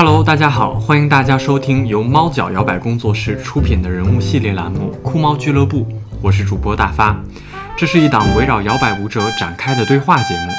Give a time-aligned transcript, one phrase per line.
[0.00, 5.80] Hello，大家好，欢迎大家收听由猫脚摇摆工作室出品的人物系列栏目《酷猫俱乐部》，
[6.22, 7.20] 我是主播大发。
[7.76, 10.52] 这是一档围绕摇摆舞者展开的对话节目。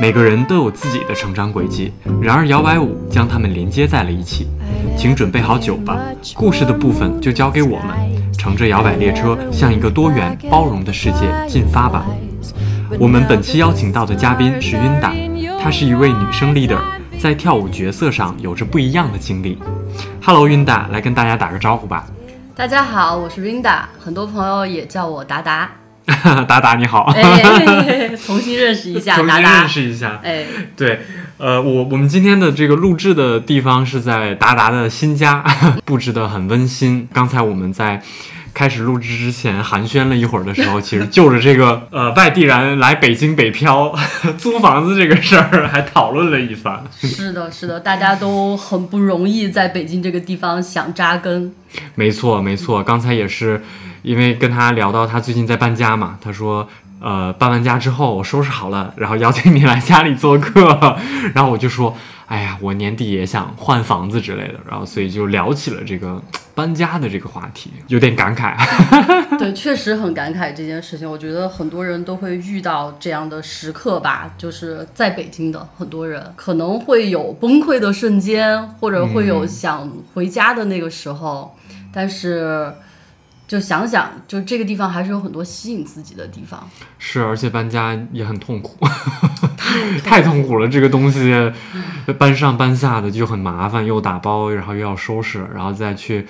[0.00, 4.46] 每个人都有自己的成长轨迹，然而摇摆舞将他们连接在了一起。
[4.96, 5.98] 请准备好酒吧，
[6.36, 12.06] 故事的部分就交给我们，乘着摇摆列车向一个多元包容的世界进发吧。
[13.00, 15.12] 我们本期邀请到的嘉宾是晕达，
[15.60, 16.78] 她是一位女生 leader，
[17.20, 19.58] 在跳舞角色上有着不一样的经历。
[20.24, 22.06] Hello，晕达，来跟大家打个招呼吧。
[22.56, 25.70] 大家好，我是 Rinda，很多朋友也叫我达达。
[26.48, 30.18] 达达你好，哎， 重新认识一下，重新达达认识一下。
[30.24, 31.00] 哎，对，
[31.36, 35.44] 呃，我我们今天的这个录制的地方是在达达的新家，
[35.84, 37.06] 布置的很温馨。
[37.12, 38.02] 刚才我们在
[38.52, 43.94] 开始录制之前寒暄了一会儿的时候， 其实就着这个呃外地人来北京北漂
[44.36, 46.82] 租房子这个事儿还讨论了一番。
[47.00, 51.52] 是的，是的，大家都很不容易，在北京这个地方想扎根。
[51.94, 53.62] 没错，没错，刚才也是
[54.02, 56.68] 因为跟他聊到他最近在搬家嘛，他说。
[57.02, 60.98] 呃，搬完家之后，我收拾好了，然后邀请你来家里做客，
[61.34, 61.96] 然后我就说，
[62.30, 66.22] 哎呀，我年底也想换房子之类的，然后所以就聊起了这个
[66.54, 68.54] 搬家的这个话题，有点感慨。
[69.36, 71.10] 对，确实很感慨这件事情。
[71.10, 81.56] 我觉得很多人都会遇到这样的时刻吧，就是在北京的很多人可能会有崩溃的瞬间，或者会有想回家的那个时候，
[81.92, 82.72] 但是。
[83.50, 86.70] 就想想，就这个地方还是有很多吸引自己的地方。
[87.00, 88.78] 是，而且搬家也很痛苦，
[90.06, 90.68] 太痛苦了。
[90.68, 91.34] 这个东西
[92.16, 96.28] 搬上搬下的就很麻烦，又打包，然后又要收拾，然后再去。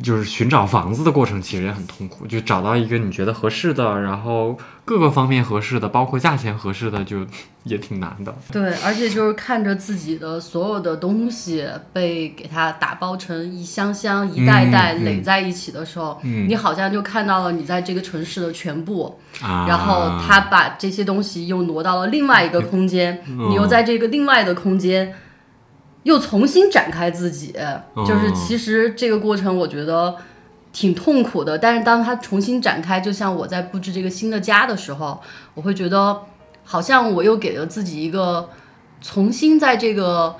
[0.00, 2.24] 就是寻找房子的过程，其实也很痛苦。
[2.24, 4.56] 就找到一个你觉得合适的，然后
[4.88, 7.18] 各个方面合适的，包括价钱合适的，就
[7.64, 8.34] 也挺难的。
[8.50, 19.20] 对，而且就是看着自己的所有的东西被给它打包成一箱箱、一袋袋垒在一起的时候，你好像就看到了你在这个城市的全部。
[19.42, 25.14] 然后他把这些东西又挪到了另外一个空间，你又在这个另外的空间。
[26.04, 27.54] 又重新展开自己，
[28.06, 30.16] 就是其实这个过程我觉得
[30.72, 31.58] 挺痛苦的。
[31.58, 35.20] 但是当他重新展开，就像我在布置这个新的家的时候，
[35.54, 36.22] 我会觉得
[36.64, 38.50] 好像我又给了自己一个
[39.00, 40.36] 重新在这个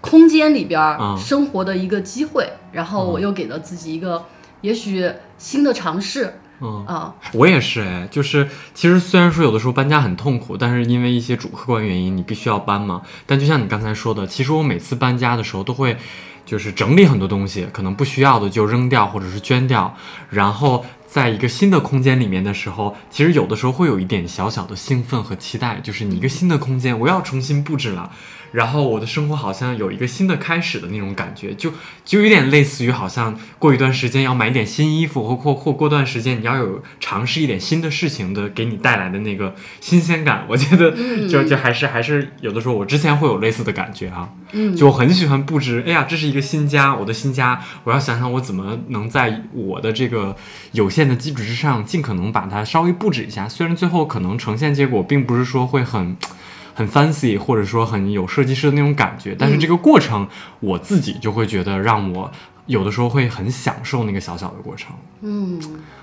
[0.00, 4.24] 空间里边生活的一个机会，然后我又给了自己一个
[4.60, 6.38] 也许新的尝试。
[6.64, 13.02] 嗯啊，我也是哎，就是其实虽然说有的时候搬家很痛苦，但是因为一些主客观原因，你必须要搬嘛。
[13.26, 15.96] 但就像你刚才说的，其实我每次搬家的时候都会，
[16.44, 19.96] 就是整理很多东西，可能不需要的就扔掉或者是捐掉，
[20.30, 28.10] 然后在一个新的空间里面的时候，其实有的时候会有一点小小的兴奋和期待，就是你一个新的空间，我要重新布置了。
[28.52, 31.72] 然后我的生活好像有一个新的开始的那种感觉，就
[32.04, 40.44] 就有点类似于好像过一段时间要买点新衣服，或或或过段时间你要有尝试一点新的事情的给你带来的那个新鲜感。
[40.48, 40.94] 我觉得
[41.26, 44.28] 就就还是还是有的时候我之前会有类似的感觉啊，
[44.76, 45.82] 就我很喜欢布置。
[45.86, 50.36] 哎呀，这是一个新家，我的新家，我要想想我怎么能在我的这个
[50.72, 53.48] 有限的基础之上，尽可能把它稍微布置一下。
[53.48, 56.14] 虽然最后可能呈现结果并不是说会很。
[56.74, 60.26] 很 fancy，或者说很有设计师的那种感觉，但是这个过程
[60.60, 62.30] 我自己就会觉得让我
[62.66, 64.94] 有的时候会很享受那个小小的过程。
[65.20, 65.60] 嗯，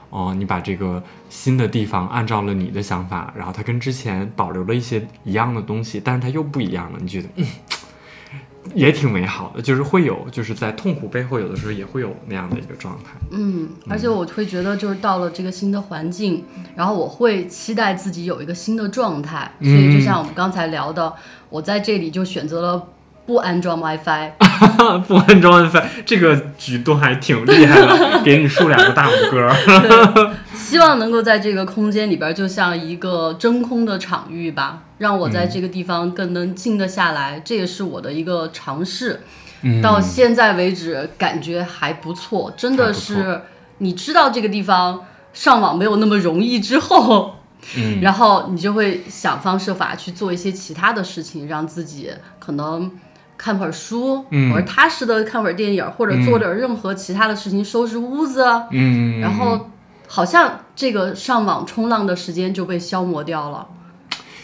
[0.09, 7.29] 哦，你把这个新的地方按照了你的想法，然后它跟之前保留了一些一样的东西，但是它又不一样了，你觉得？
[8.75, 13.12] 也挺美好的，就是会有，就是在痛苦背后，有的时候也会有那样的一个状态。
[13.31, 19.52] 嗯，而且我会觉得，就是到了这个新的环境，然后我会期待自己有一个新的状态。
[19.62, 21.13] 所以就像我们刚才聊的，
[21.50, 22.88] 我在这里就选择了。
[23.29, 24.31] 不安装 WiFi，
[25.08, 30.34] 不安装 WiFi，这个举动还挺厉害的，给你竖两个大拇哥。
[30.58, 37.42] 希望能够在这个空间里边，就像一个真空的场域吧，让我在这个地方更能静得下来。
[37.44, 39.22] 这也是我的一个尝试。
[39.82, 42.53] 到现在为止，感觉还不错。
[42.56, 43.41] 真的是，
[43.79, 47.35] 你知道这个地方上网没有那么容易之后，
[47.76, 52.91] 嗯，然后你就会想方设法去做一些其他的事情，让自己可能。
[53.41, 58.44] 看会儿书，或者踏实的看会儿电影，或者做点任何其他的事情，收拾屋子。
[58.72, 59.70] 嗯，然后
[60.08, 63.66] 好像这个上网冲浪的时间就被消磨掉了。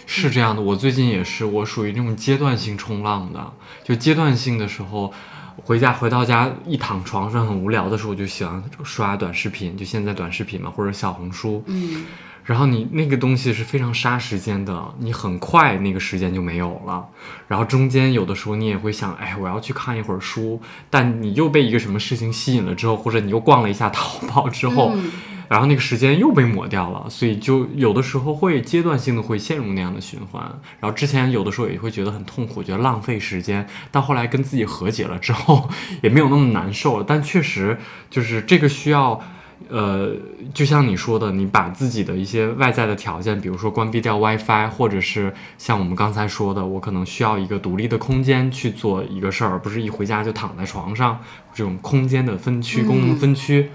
[0.06, 3.54] 是这样的，我最近也是，我属于那种阶段性冲浪的。
[3.84, 5.14] 就阶段性的时候，
[5.58, 11.64] 回家回到家一躺床上很无聊的时候，我就喜欢刷短视频，就现在短视频嘛，或者小红书。
[11.68, 12.06] 嗯。
[12.46, 17.04] 然后你那个东西是非常杀时间的，你很快那个时间就没有了。
[17.48, 20.62] 然后中间有的时候你也会想，哎，我要去看一会儿书，
[20.92, 24.94] 但你又被一个什么事情吸引了之后，或者你又逛了一下淘宝之后，
[25.50, 30.44] 然后那个时间又被抹掉了，所以就有的时候会阶段性的会陷入那样的循环。
[30.80, 35.68] 然后之前有的时候也会觉得很痛苦，觉得浪费时间，到后来跟自己和解了之后，
[36.04, 37.06] 也没有那么难受了。
[37.08, 37.80] 但确实
[38.12, 39.20] 就是这个需要。
[39.70, 40.12] 呃，
[40.54, 51.20] 就像你说的，你把自己的一些外在的条件，比如说关闭掉 WiFi，或者是像我们刚才说的，我可能需要一个独立的空间去做一个事儿，而不是一回家就躺在床上，
[51.54, 53.70] 这种空间的分区、功能分区，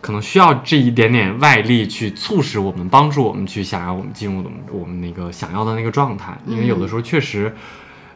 [0.00, 7.54] 可能需要这一点点外力去促使我们，帮助我们去想要我们进入我们我们那个想要的那个状态，因为有的时候确实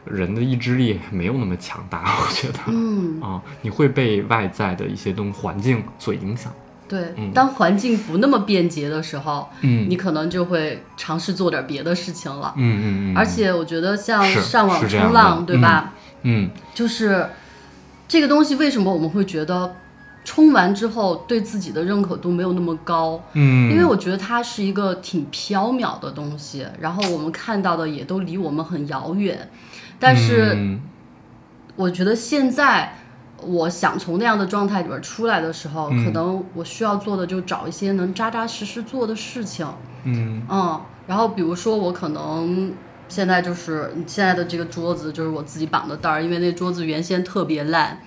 [0.03, 3.21] 人的意志力没有那么强大，我觉得，嗯。
[3.21, 6.51] 啊，你会被外在的一些东环境所影响。
[6.93, 12.53] 对，当环境不那么便捷的时候，嗯，你可能就会尝试做点别的事情了。
[12.55, 13.17] 嗯嗯嗯。
[13.17, 15.95] 而且我觉得像上网冲浪，对吧？
[16.21, 17.27] 嗯，就是
[18.07, 19.75] 这个东西，为什么我们会觉得
[20.23, 23.19] 冲完之后对自己的认可度没有那么高？
[23.33, 29.49] 嗯，因为我觉得它是一个挺缥缈的东西，然后我们看到的也都离我们很遥远。
[29.99, 30.77] 但是，
[31.75, 32.99] 我觉得现在。
[33.45, 39.65] 我想从那样的状态里边出来的时候，可能我需要做的就找一些能扎扎实实做的事情。
[40.05, 42.73] 嗯嗯，然后比如说我可能
[43.07, 47.99] 现在就是现在的这个桌子，就是我自己绑的带儿，因为那桌子原先特别烂，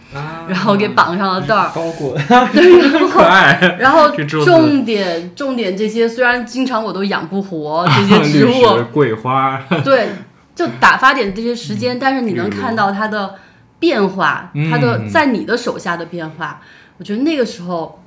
[0.48, 1.70] 然后给绑上了带儿。
[1.74, 2.16] 包裹。
[2.52, 3.76] 对， 可爱。
[3.78, 4.10] 然后
[4.44, 9.62] 重点重点这些，虽然经常我都养不活这些 植物，桂花。
[9.84, 10.08] 对，
[10.54, 13.36] 就打发点这些时间，但是你能看到它的。
[13.78, 16.62] 变化，它的在你的手下的变化，
[16.96, 18.02] 我觉得那个时候，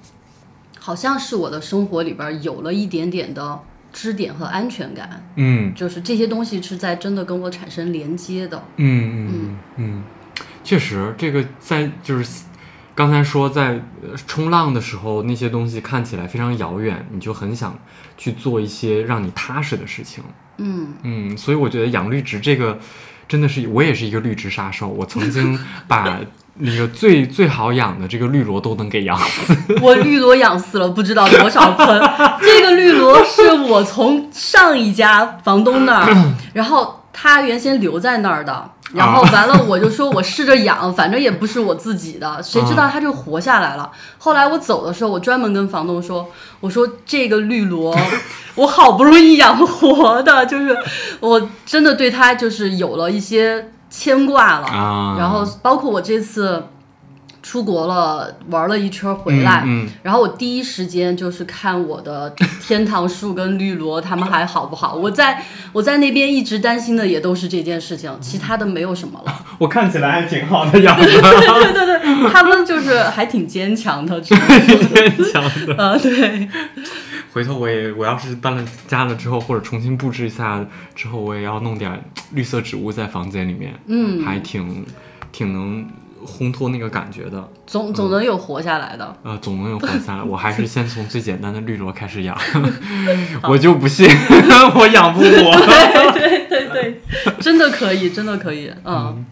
[0.80, 3.60] 好像是我的生活里边有了一点点的
[3.94, 5.30] 支点和安全感。
[5.36, 8.64] 嗯，就是这些东西是在真的跟我产生连接的。
[8.78, 10.04] 嗯嗯嗯，
[10.64, 12.44] 确实，这个在就是
[12.96, 13.80] 刚才说在
[14.26, 17.78] 冲浪的时候，那些东西看起来非常遥远，你就很想
[18.18, 20.24] 去做一些让你踏实的事情。
[20.58, 22.80] 嗯嗯，所以我觉得养绿植这个。
[23.30, 26.20] 真的是我也是一个绿植杀手，我曾经把
[26.56, 29.56] 那个最最好养的这个绿萝都能给养死。
[29.82, 31.88] 我绿萝养死了不知道多少盆，
[32.42, 36.14] 这个绿萝是我从上一家房东那儿，
[36.52, 38.70] 然后他原先留在那儿的。
[38.94, 43.92] 然后完了，我就说我试着养， 反正也不是我自己的，谁知道他就活下来了。
[44.18, 46.28] 后来我走的时候，我专门跟房东说，
[46.60, 47.96] 我说这个绿萝，
[48.56, 50.76] 我好不容易养活的，就是
[51.20, 54.68] 我真的对它就是有了一些牵挂了。
[55.20, 56.64] 然后包括我这次。
[57.50, 59.66] 出国了，玩了一圈回来，
[60.04, 62.30] 然后我第一时间就是看我的
[62.62, 64.94] 天堂树跟绿萝他们还好不好。
[64.94, 69.46] 我在我在那边一直担心的也都是这件事情，其他的没有什么了。
[69.58, 71.04] 我看起来还挺好的样子。
[71.10, 74.38] 对对对，他们就是还挺坚强的，坚
[75.34, 75.74] 强的。
[75.76, 76.48] 呃，对。
[77.34, 80.64] 回头我也我要是搬了家了之后，或者重新布置一下
[80.94, 82.00] 之后，我也要弄点
[82.34, 83.74] 绿色植物在房间里面。
[83.88, 84.86] 嗯，还挺
[85.32, 85.88] 挺能。
[86.26, 89.16] 烘托那个感觉的，总总能有活下来的。
[89.24, 90.24] 呃，总能有活下来。
[90.24, 92.38] 我还是先从最简单的绿萝开始养，
[93.44, 94.08] 我就不信
[94.76, 96.12] 我养不活。
[96.14, 97.02] 对对对，
[97.40, 98.72] 真的可以，真的可以。
[98.84, 99.26] 嗯，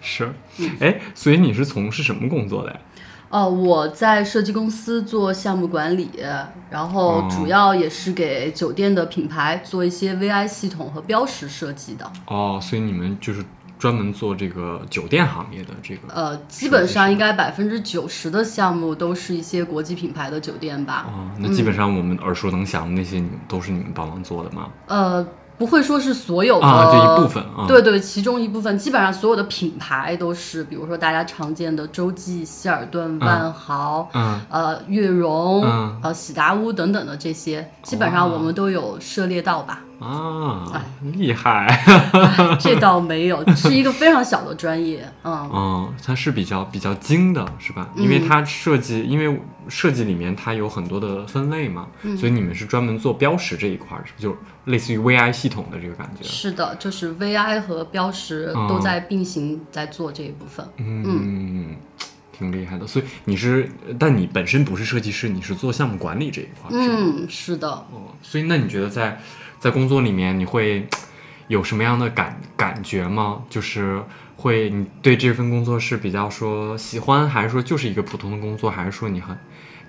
[0.00, 0.32] 是。
[0.80, 2.76] 哎，所以你是从事什么工作的呀？
[3.30, 6.10] 哦，我在设计公司做项目管理，
[6.68, 12.12] 然后主要也是给酒店的品牌做一些 VI 系统和标识设计的。
[12.26, 13.42] 哦，所以你们就是。
[13.82, 21.06] 专门做这个酒店行业的这个，呃，基本上应该百分之九十的项目都是一些国际品牌的酒店吧。
[21.08, 24.68] 哦，那基本上我们耳熟能详的那些，你们都是你们帮忙做的吗？
[24.86, 25.26] 呃。
[25.58, 39.80] 不会说是所有的，这一部分啊，对对，其中一部分，基本上所有的品牌都是，比如说大家常见的洲际、希尔顿、万豪，嗯，呃，悦榕，嗯，呃，喜达屋等等的这些，基本上我们都有涉猎到吧？
[40.02, 41.84] 啊，厉害，
[42.60, 47.88] 这倒没有， 是一个非常小的专业，嗯，嗯，它是比较比较精的，是吧？
[47.96, 51.86] 因为它设计，因为设计里面它有很多的分类嘛，
[52.18, 54.36] 所以你们是专门做标识这一块，是不是就？
[54.66, 61.74] 类似于 VI 系统的这个感觉，是的，就是 VI 和标识都在并行在做这一部分，嗯，
[62.42, 62.86] 挺厉害的。
[62.86, 63.68] 所以你是，
[63.98, 67.68] 但你本身不是设计师，你是做项目管理这一块，嗯，是的。
[67.68, 69.20] 哦，所以那你觉得在
[69.58, 70.86] 在工作里面，你会
[71.48, 73.42] 有什么样的感感觉吗？
[73.48, 74.02] 就是
[74.36, 79.36] 会你对这份工作是比较说喜欢，还是说就是一个普通的工作，还是说你很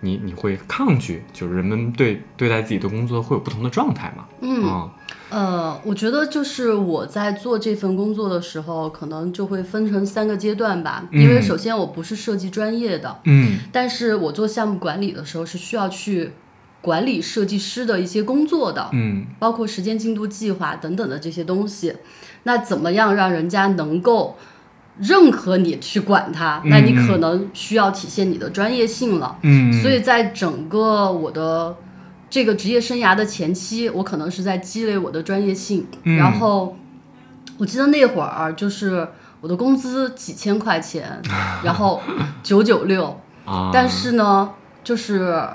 [0.04, 1.24] 你你会抗拒？
[1.34, 4.26] 就是人们对对待自己的工作会有不同的状态嘛？
[4.42, 4.90] 嗯，
[5.30, 11.04] 呃，我觉得就是我在做这份工作的时候，可能就会分成三个阶段吧。
[11.12, 16.34] 因为首先我不是设计专业的，嗯，但是我做项目管理的时候是需要去。
[16.84, 21.94] 管理设计师的一些工作的，嗯，包括时间进度计划等等的这些东西，
[22.44, 24.38] 那怎么样让人家能够
[25.00, 26.62] 认可你去管它？
[26.66, 31.76] 那你可能需要体现你的专业性了，嗯，所以在整个我的
[32.30, 35.88] 这个职业生涯的前期，我可能是在积累我的专业性。
[36.04, 36.78] 然后
[37.58, 39.08] 我记得那会儿就是
[39.42, 41.22] 我的工资几千块钱，
[41.64, 42.02] 然后
[42.42, 43.20] 九九六，
[43.74, 44.52] 但是呢，
[44.84, 45.48] 就是。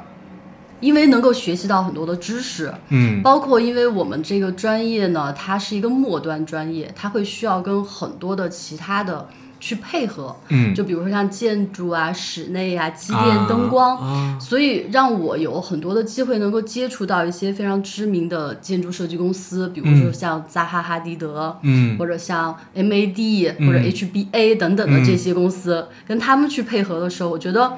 [0.81, 27.73] 因为能够学习到很多的知识，嗯，包括因为我们这个专业呢，它是一个末端专业，它会需要跟很多的其他的去配合，嗯，就比如说像建筑啊、室内啊、机电、灯光，所以让我有很多的机会能够接触到一些非常知名的建筑设计公司，比如说像扎哈哈迪德，嗯，或者像 MAD 或者 HBA 等等的这些公司，跟他们去配合的时候，我觉得。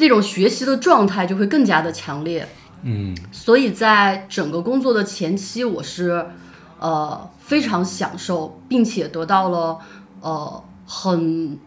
[0.00, 2.48] 这种学习的状态就会更加的强烈，
[2.82, 6.26] 嗯，所以在整个工作的前期，我是
[6.80, 9.78] 呃非常享受，并且得到了
[10.22, 11.58] 呃很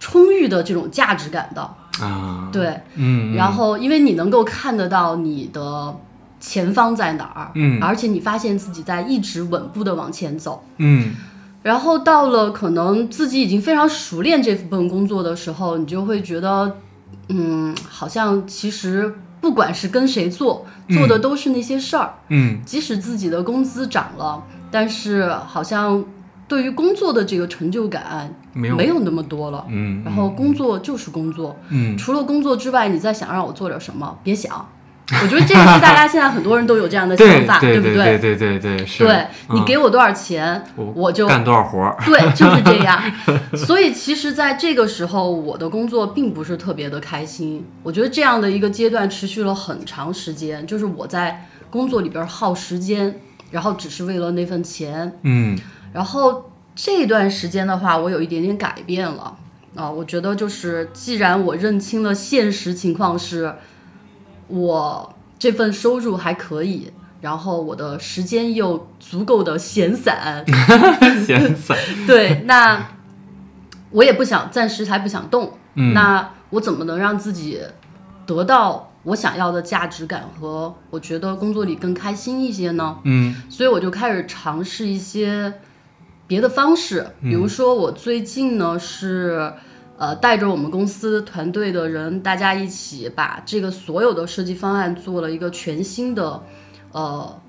[0.00, 1.60] 充裕的这种价值感的。
[2.00, 5.94] 啊，对，嗯，然后因为你能够看得到你的
[6.40, 11.14] 前方在哪儿，嗯，而且你发现自己在一直稳步的往前走，嗯，
[11.62, 16.78] 然后到了可能自己已经非常熟练这份工作的时候，你就会觉得。
[17.28, 22.14] 嗯，好像其实不管是跟谁做，做的都是那些事儿。
[22.28, 26.04] 嗯，即使自己的工资涨了，但是好像
[26.46, 29.64] 对于工作的这个成就感没有没有那么多了。
[29.68, 31.56] 嗯，然后工作就是工作。
[31.70, 34.68] 嗯，除了工作之外，你再想让我做点什么，别想。
[35.22, 37.94] 我觉得这个是大家现在很多人都有这样的想法，对不对？
[37.94, 39.04] 对对对对是。
[39.04, 41.94] 对你给我多少钱，我就干多少活儿。
[42.06, 42.98] 对，就是这样。
[43.54, 47.66] 所以其实，在这个时候，我的工作并不是特别的开心。
[47.82, 53.20] 我觉得这样的一个阶段持续了很长时间，就是我在工作里边耗时间，
[53.50, 55.18] 然后只是为了那份钱。
[55.20, 55.54] 嗯。
[55.92, 59.36] 然后这段时间的话，我有一点点改变了
[59.76, 59.90] 啊。
[59.90, 63.54] 我觉得就是，既然我认清了现实情况是。
[64.48, 70.44] 我这份收入还可以，然后我的时间又足够的闲散，
[71.24, 71.76] 闲散。
[72.06, 72.88] 对，那
[73.90, 75.58] 我也不想暂时还不想动。
[75.74, 77.60] 嗯，那我怎么能让自己
[78.26, 82.98] 得到我想要的价值感和我觉得工作里更开心一些呢？
[83.04, 85.54] 嗯，所以我就开始尝试一些
[86.26, 89.52] 别的方式，比如说我最近呢是。
[89.96, 96.42] 呃，带着我们公司团队的人，大家一起把这个所有的设计方案做了一个全新的，
[96.90, 97.40] 呃，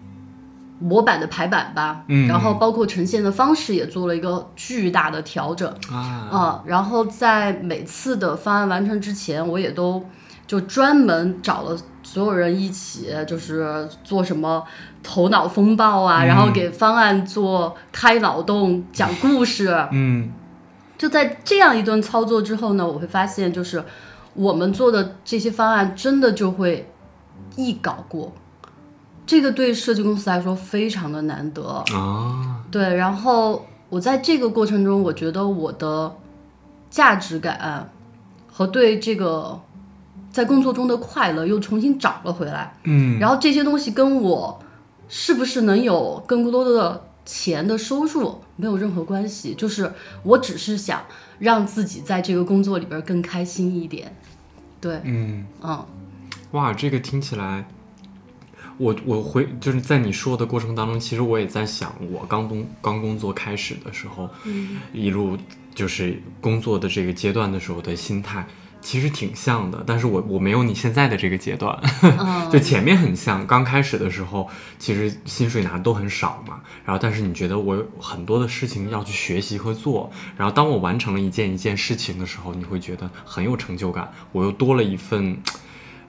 [0.79, 2.03] 模板的排版吧。
[2.07, 2.27] 嗯。
[2.27, 5.67] 然后包括呈现的方式也做了一个巨大的调整。
[5.89, 6.61] 啊。
[6.65, 10.05] 然后在每次的方案完成之前，我也都
[10.45, 14.63] 就专门找了所有人一起，就是做什么
[15.01, 19.75] 头脑风暴啊，然后给方案做开脑洞、讲故事。
[19.91, 20.31] 嗯。
[20.97, 23.83] 就在这样一顿操作之后呢，我会发现，就是
[24.33, 26.91] 我们做的这些方案真的就会
[27.55, 28.31] 一稿过，
[29.25, 32.63] 这个对设计公司来说非常的难得啊。
[32.71, 36.15] 对，然后我在这个过程中，我觉得我的
[36.89, 37.89] 价值感
[38.51, 39.59] 和对这个
[40.31, 42.73] 在工作中的快乐又重新找了回来。
[42.83, 44.59] 嗯，然后这些东西跟我
[45.07, 47.01] 是不是能有更多的。
[47.27, 49.91] 钱的收入没有任何关系，就是
[50.23, 51.03] 我只是想
[51.39, 54.15] 让自己在这个工作里边更开心一点。
[54.79, 55.85] 对，嗯嗯，
[56.51, 57.67] 哇，这个听起来，
[58.77, 64.29] 我我回就是在你说的过程当中，其实我也在想，我刚工刚工作开始的时候，
[64.93, 65.37] 一路
[65.73, 68.45] 就是工作的这个阶段的时候的心态。
[68.85, 71.75] 其实挺像的，但是我我没有你现在的这个阶段，
[72.53, 73.45] 就前面很像。
[73.47, 84.11] 刚开始的时候，其实薪水拿的都很少嘛，然后但是你觉得我有很多的事情要去学习和做，然后当我完成了一件一件事情的时候，你会觉得很有成就感。
[84.31, 85.35] 我又多了一份，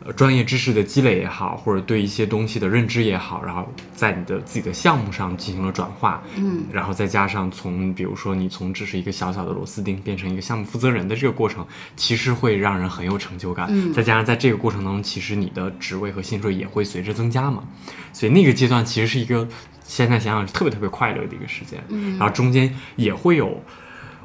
[0.05, 13.67] 呃专业知识的积累也好，或者对一些东西的认知也好，然后在你的自己的项目上进行了转化，嗯，然后再加上从比如说你从只是一个小小的螺丝钉变成一个项目负责人的这个过程，其实会让人很有成就感。
[13.71, 17.65] 嗯再加上在这个过程当中，其实你的职位和薪水也会随之增加嘛，
[18.12, 19.49] 所以那个阶段其实是一个
[19.83, 21.83] 现在想想是特别特别快乐的一个时间。
[21.88, 23.62] 嗯然后中间也会有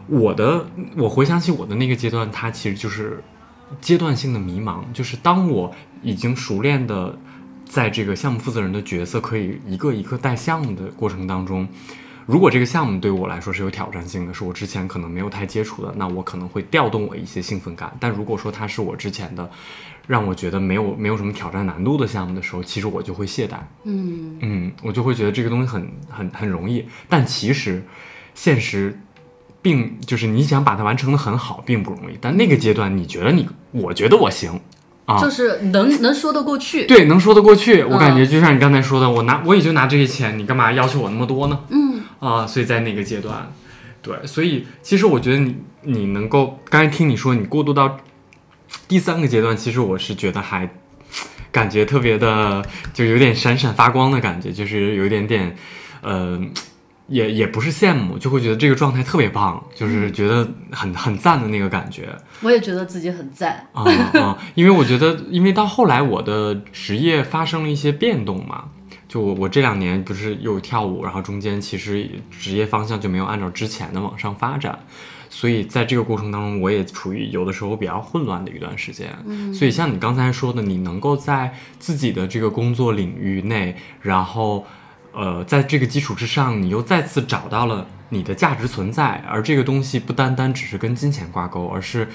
[0.08, 0.66] 我的，
[0.98, 3.24] 我回想起我的那个阶段，它其实就是
[3.80, 7.18] 阶段性的迷茫，就是当我已经熟练的
[7.66, 11.68] 在这个项目负责人的角色可以一个一个带项目的过程当中。
[12.28, 17.92] 如果这个项目对我来说是有挑战性的，是我之前可能没有太接触的，那我可能会调动我一些兴奋感。
[18.00, 19.50] 但如果说它是我之前的，
[20.08, 23.56] 让我觉得没有没有什么挑战难度的项目的时候，其实我就会懈怠。
[23.84, 27.84] 嗯嗯，我就会觉得这个东西很很很容易，但其实
[28.36, 28.98] 现实
[29.62, 32.18] 并就是你想把它完成的很好，并不容易。
[32.22, 34.60] 但那个阶段，你觉得你，我觉得我行
[35.06, 36.86] 啊，就是能能说得过去。
[36.86, 37.84] 对，能说得过去。
[37.84, 41.60] 我感觉嗯就像你刚才说的，我拿我也就拿这些钱，你干嘛要求我那么多呢？
[41.70, 43.52] 嗯啊，所以在那个阶段，
[44.02, 47.98] 对，所以其实我觉得你你能够刚才听你说你过渡到
[48.88, 50.70] 第三个阶段，其实我是觉得还
[51.52, 52.64] 感觉特别的，
[52.94, 55.56] 就有点闪闪发光的感觉，就是有一点点，
[56.02, 56.40] 呃。
[57.12, 62.10] 也也不是羡慕，就会觉得这个状态特别棒，就是觉得很很赞的那个感觉
[62.42, 63.68] 我也觉得自己很赞。
[63.74, 64.38] 啊啊！
[64.56, 68.70] 因为我觉得，因为到后来我的职业发生了一些变动嘛，
[69.08, 74.80] 就我我这两年不是又跳舞，然后中间其实职业方向就没有按照之前的往上发展，
[75.30, 79.14] 所以在这个过程当中，我也处于有的时候比较混乱的一段时间。
[79.26, 84.66] 嗯所以像你刚才说的，你能够在自己的这个工作领域内，然后
[85.14, 92.08] 呃，在这个基础之上，你又再次找到了你的价值存在，而这个东西不单单只是跟金钱挂钩，而是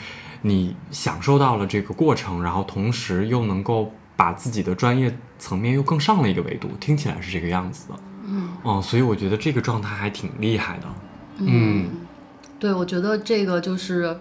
[0.42, 7.94] 你享受到了这个过程，然后同时又能够把自己的专业层面又更上了一个维度，听起来是这个样子的。
[8.28, 10.86] 嗯哦、所以我觉得这个状态还挺厉害的。
[11.38, 11.90] 嗯
[12.58, 14.18] 对，我觉得这个就是，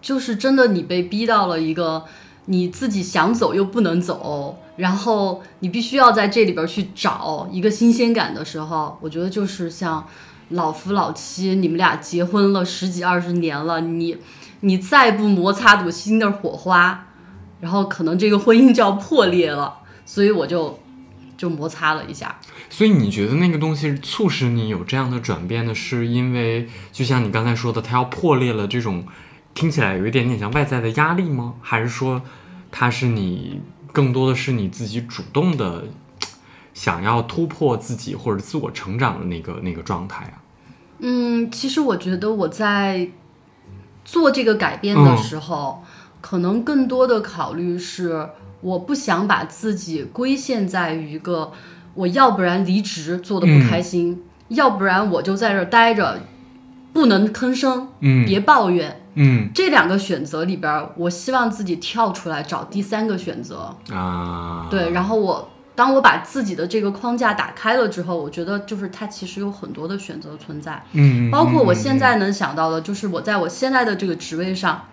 [0.00, 2.04] 就是真的，你被逼到了一个
[2.46, 10.06] 你自己想走又不能走，然后你必须要在这里边去找一个新鲜感的时候，我觉得就是像
[10.50, 14.16] 老夫老妻，你们俩结婚了十几二十年了，你
[14.60, 17.08] 你再不摩擦堵新的火花，
[17.60, 20.78] 然后可能这个婚姻就要破裂了，所以我就
[21.36, 22.38] 就摩擦了一下。
[22.68, 29.06] 所以你觉得那个东西促使你有这样的转变的，是因为就像你刚才说的，它要破裂了这种
[29.54, 31.54] 听起来有一点点像外在的压力吗？
[31.62, 32.22] 还是说
[32.70, 33.60] 它是你
[33.96, 35.84] 更多的是你自己主动的
[36.74, 40.36] 想要突破自己或者自我成长的那个那个状态啊？
[40.98, 43.08] 嗯，其实我觉得我在
[44.04, 45.82] 做这个改变的时候，
[46.20, 48.28] 可能更多的考虑是，
[48.60, 51.52] 我不想把自己归陷在于一个，
[51.94, 56.20] 我要不然离职做的不开心，要不然我就在这儿待着，
[56.92, 59.05] 不能吭声，嗯别抱怨。
[59.16, 63.74] 嗯这两个选择里边儿，我希望自己跳出来找第三个选择。
[63.90, 70.82] 啊，对，然后我当我把自己的这个框架打开了之后，我觉得就是它其实有很多的选择存在。
[70.92, 74.84] 嗯，嗯，包括我嗯现在能想到的，就是我在我现在的这个职位上，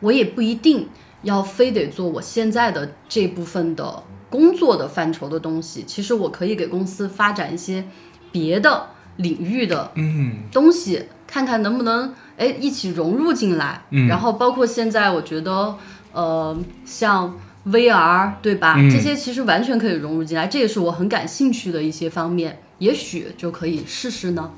[0.00, 0.88] 我也不一定
[1.22, 5.84] 要非得做我现在的这部分的工作的范畴的东西。
[5.86, 7.84] 其实我可以给公司发展一些
[8.30, 13.82] 别的领域的嗯东西，看看能不能哎一起融入进来。
[13.90, 15.76] 嗯然后包括现在，我觉得
[16.12, 17.34] 呃像
[17.66, 18.74] VR 对吧？
[18.78, 24.50] 嗯这些其实完全可以融入进来，这也是我很感兴趣的一些方面，也许就可以试试呢，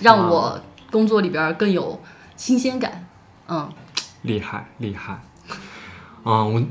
[0.00, 2.00] 让我工作里边更有
[2.36, 3.06] 新鲜感。
[3.48, 3.68] 嗯，
[4.22, 5.22] 厉害厉害，
[6.22, 6.62] 啊、我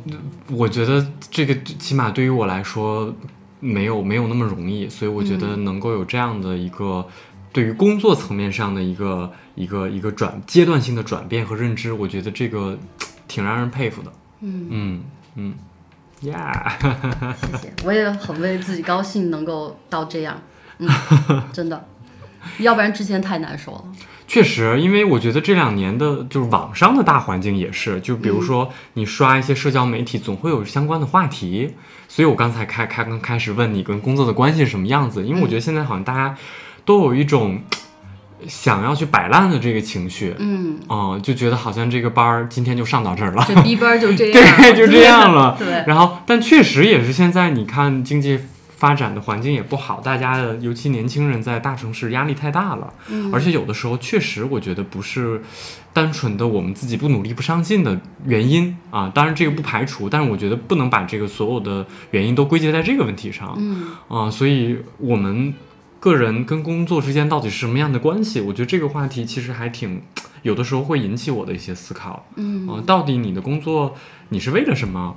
[0.51, 3.13] 我觉得这个起码对于我来说
[3.59, 7.05] 没有没有那么容易，所以我觉得嗯能够有这样的一个、
[7.51, 12.77] 对于工作层面上的一个一个一个转阶段性的转变和认知，我觉得这个
[13.27, 14.11] 挺让人佩服的。
[14.41, 14.67] 嗯。
[14.69, 15.03] 嗯
[15.35, 15.53] 嗯
[16.21, 16.71] ，Yeah，
[17.51, 20.41] 谢谢，我也很为自己高兴，能够到这样，
[20.79, 20.89] 嗯，
[21.53, 21.85] 真的，
[22.57, 23.83] 要不然之前太难受了。
[24.27, 31.73] 确实，因为我觉得这两年的就是网上的大环境也是，就比如说你刷一些社交媒体，总会有相关的话题，
[32.07, 36.35] 所以我刚才开开刚开始问你跟工作的关系是什么样子，因为我觉得现在好像大家
[36.89, 37.61] 都有一种
[38.47, 43.45] 想要去摆烂的这个情绪，嗯，嗯，就觉得好像这个班儿今天就上到这儿了。
[43.47, 45.55] 这逼班儿就这样， 对，就这样了。
[45.59, 48.39] 对， 然后，但确实也是现在，你看经济
[48.75, 53.29] 发展的环境也不好，大家的尤其年轻人在大城市压力太大了，嗯。
[53.31, 55.43] 而且有的时候确实我觉得不是
[55.93, 63.89] 单纯的我们自己不努力不上进的原因啊，当然这个不排除，但是我觉得不能把这个所有的原因都归结在这个问题上，嗯。
[64.07, 65.53] 啊，所以我们
[65.99, 68.39] 个人跟工作之间到底是什么样的关系？
[68.41, 70.01] 我觉得这个话题其实还挺，
[70.43, 72.25] 有的时候会引起我的一些思考。
[72.35, 73.95] 嗯啊，到底你的工作
[74.29, 75.15] 你是为了什么？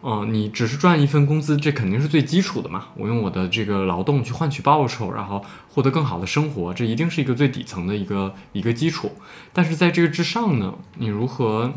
[0.00, 2.88] 啊，你只是赚一份工资，这肯定是最基础的嘛。
[2.94, 9.12] 我用我的这个劳动去换取报酬，然后获得更好的生活，这一定是一个最底层的一个一个基础。
[9.52, 11.74] 但是在这个之上呢，你如何？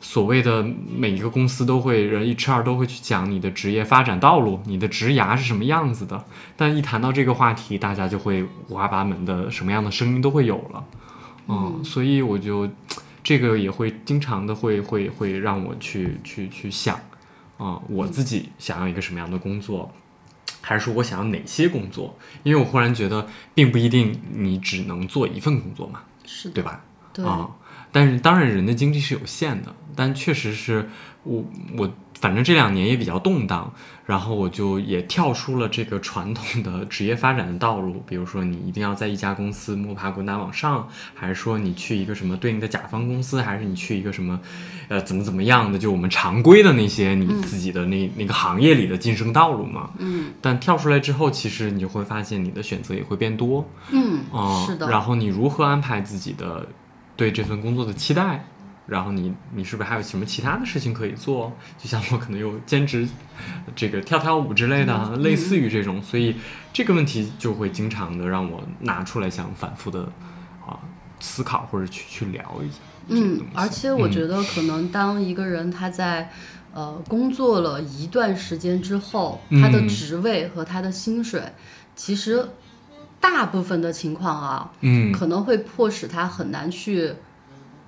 [0.00, 6.24] 所谓的每一个公司都会人 HR 都会去讲你的职业发展道路，你的职涯是什么样子的。
[6.56, 10.84] 但一谈到这个话题，大家就会五花八门的什么样的声音都会有了。
[11.48, 12.68] 嗯，所以我就
[13.24, 16.94] 这个也会经常的会会会让我去去去想，
[17.56, 19.90] 啊、我自己想要一个什么样的工作，
[20.60, 22.16] 还是说我想要哪些工作？
[22.44, 26.84] 因为我忽然觉得，并不一定你只能做一份工作嘛，是，对吧？
[27.12, 27.50] 对，啊，
[27.90, 30.88] 但是当然人的精力是有限的，但确实是
[31.24, 31.44] 我
[31.76, 33.72] 我反正这两年也比较动荡，
[34.06, 44.38] 然后我就也跳出了这个传统的职业发展的道路，比如说你一定要在一家公司摸爬滚打往上，还是说你去一个什么对应的甲方公司，还是你去一个什么
[44.86, 49.90] 呃怎么怎么样的，就我们常规的那些你自己的那、那个行业里的晋升道路嘛。
[49.98, 53.68] 嗯但跳出来之后，其实你就会发现你的选择也会变多。
[53.90, 56.66] 嗯，啊、是的，然后你如何安排自己的
[57.16, 58.44] 对这份工作的期待？
[58.88, 61.52] 然后你你是不是还有什么其他的事情可以做？
[61.76, 63.06] 就像我可能有兼职，
[63.76, 66.34] 这个跳跳舞之类的类似于这种，所以
[66.72, 70.10] 这个问题就会经常的让我拿出来想反复的
[70.66, 70.80] 啊
[71.20, 72.78] 思考或者去去聊一下。
[73.10, 76.30] 嗯而且我嗯觉得可能当一个人他在
[76.72, 81.42] 呃工作了一段时间之后，他的嗯职位和他的薪水，
[81.94, 82.46] 其实
[83.20, 87.12] 大部分的情况啊，嗯，可能会迫使他很难去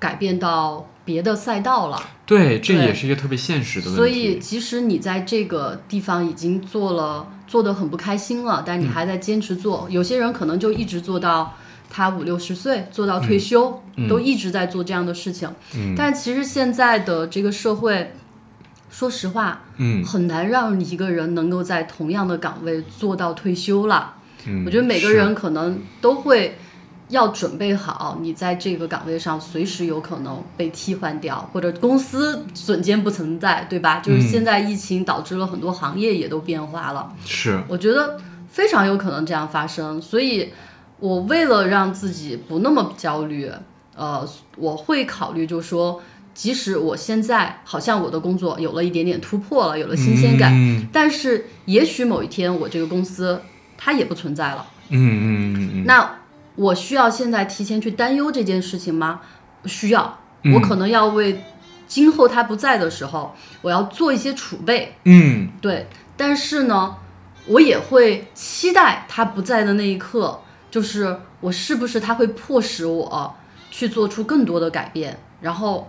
[0.01, 2.03] 改变到别的赛道了。
[2.27, 3.97] 对，这也是一个特别现实的问题。
[3.97, 9.87] 所以，即使你在这个地方已经做了，做得很不开心了，但你嗯还在坚持做。
[9.91, 11.55] 有些人可能就一直做到
[11.89, 15.49] 他五六十岁，做到退休，嗯都一直在做这样的事情。
[15.77, 18.13] 嗯但其实现在的这个社会，
[18.89, 24.15] 说实话，嗯很难让一个人能够在同样的岗位做到退休了。
[24.47, 26.57] 嗯，我觉得每个人可能都会
[27.11, 33.99] 要准备好，你在这个岗位上随时有可能被替换掉，或者公司瞬间不存在，对吧？
[33.99, 38.19] 就是嗯现在疫情导致了很多行业也都变化了，是我觉得
[38.49, 40.01] 非常有可能这样发生。
[40.01, 40.51] 所以，
[40.99, 43.51] 我为了让自己不那么焦虑，
[43.95, 46.01] 呃，我会考虑就是说。
[46.33, 53.43] 即使我现在好像我的工作有了一点点突破了，有了新鲜感，嗯但是也许某一天我这个公司
[53.77, 54.65] 它也不存在了。
[54.91, 56.20] 嗯嗯嗯嗯，那
[56.57, 59.21] 我需要现在提前去担忧这件事情吗？
[59.63, 61.45] 不需要，嗯我可能要为
[61.87, 64.95] 今后他不在的时候，我要做一些储备。
[65.05, 65.87] 嗯对，
[66.17, 66.97] 但是呢，
[67.47, 73.35] 我也会期待他不在的那一刻，就是我是不是他会迫使我
[73.71, 75.89] 去做出更多的改变，然后。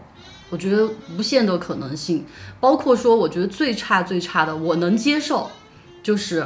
[0.51, 0.85] 我觉得
[1.17, 2.25] 无限的可能性，
[2.59, 5.49] 包括说，我觉得最差最差的，我能接受，
[6.03, 6.45] 就是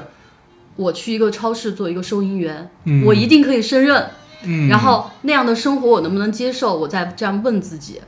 [0.76, 4.10] 我去一个超市做一个收银员，嗯我一定可以胜任。
[4.44, 6.78] 嗯，然后那样的生活我能不能接受？
[6.78, 8.02] 我再这样问自己，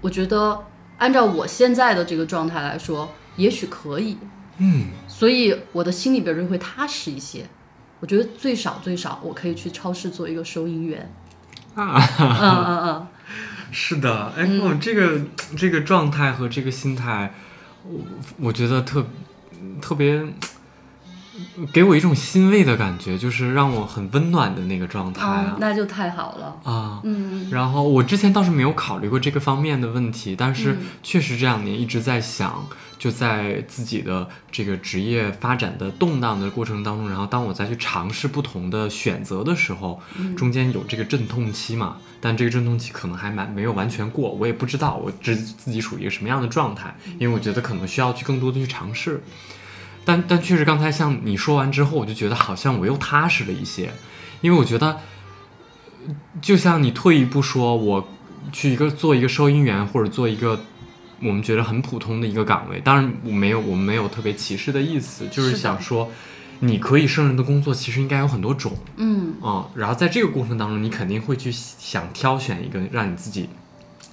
[0.00, 0.66] 我觉得
[0.98, 4.18] 按照我现在的这个状态来说，也许可以。
[4.58, 7.46] 嗯所以我的心里边就会踏实一些。
[7.98, 11.12] 我觉得最少最少，我可以去超市做一个收银员。
[11.74, 11.98] 啊。
[12.18, 13.06] 嗯嗯嗯，
[13.72, 15.20] 是的，哎，我、这个
[15.56, 17.32] 这个状态和这个心态，
[17.84, 18.00] 我
[18.38, 19.04] 我觉得特
[19.80, 20.22] 特别
[21.72, 26.56] 给我一种欣慰的感觉，就是让我很温暖的那个状态哦啊，那就太好了。
[26.64, 27.00] 啊。
[27.04, 32.66] 嗯然后我之前倒是没有考虑过这个方面的问题，但是嗯确实这两年一直在想，
[32.98, 49.22] 就在自己的这个职业发展的动荡的过程当中，然后当我再去尝试不同的选择的时候，嗯中间有这个阵痛期嘛，但这个阵痛期可能还蛮没有完全过，我也不知道我自自己处于一个什么样的状态，因为我觉得可能需要去更多的去尝试。
[50.10, 53.92] 但但确实，刚才像你说完之后，我就觉得好像我又踏实了一些，
[54.40, 54.98] 因为我觉得，
[56.42, 58.08] 就像你退一步说，我
[58.50, 60.58] 去一个做一个收银员，或者做一个
[61.22, 66.10] 我们觉得很普通的一个岗位，当然我没有我们没有特别歧视的意思，就是想说，
[66.58, 73.48] 你可以胜任的工作其实应该有很多种嗯啊、然后在这个过程当中，你肯定会去想挑选一个让你自己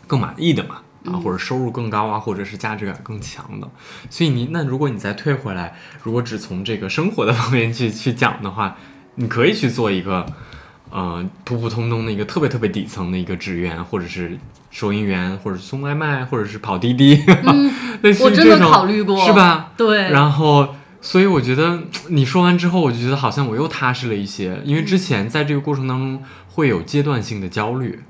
[0.06, 0.82] 更满意的嘛。
[1.12, 3.68] 啊，或者收入更高啊，或者是价值感更强的。
[4.10, 8.76] 所以你那如果你再退回来，如果只从这个生活的 方面去去讲的话，
[9.16, 10.26] 你可以去做一个，
[10.92, 14.38] 呃，普普通通的一个特别特别底层的一个职员，或者是
[14.70, 17.24] 收银员，或者送外卖，或者是跑滴滴。
[17.26, 17.72] 嗯，
[18.22, 19.72] 我真的考虑过，是吧？
[19.76, 20.10] 对。
[20.12, 28.04] 然后，所以我觉得你说完之后，我就觉得好像我又踏实了一些，因为之前在这个过程当中会有阶段性的焦虑，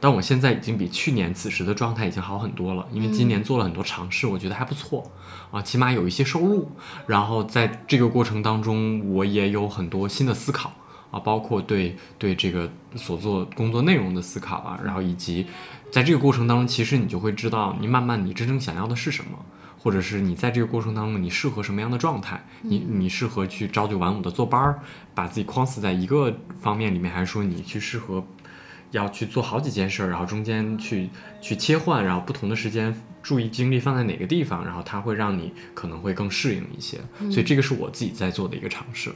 [0.00, 5.12] 但我现在已经比去年此时的状态已经好很多了，因为今年做了很多尝试，我觉得还不错
[5.50, 6.72] 啊，起码有一些收入。
[7.06, 10.72] 然后在这个过程当中，我也有很多新的思考。
[11.10, 15.44] 啊，包括对对这个所做工作内容的思考啊，然后以及
[15.90, 19.36] 在这个过程当中，其实你就会知道，你慢慢你真正想要的是什么，
[19.76, 24.78] 或者是你在这个过程当中你适合什么样的状态，你你适合去朝九晚五的坐班儿，
[25.12, 28.24] 把自己框死在一个方面里面，还是说你去适合
[28.90, 31.08] 要去做好几件事儿，然后中间去
[31.40, 36.98] 去切换，然后不同的时间注意精力放在哪个地方，然后它会让你可能会更适应一些，
[37.30, 39.12] 所以这个是我自己在做的一个尝试。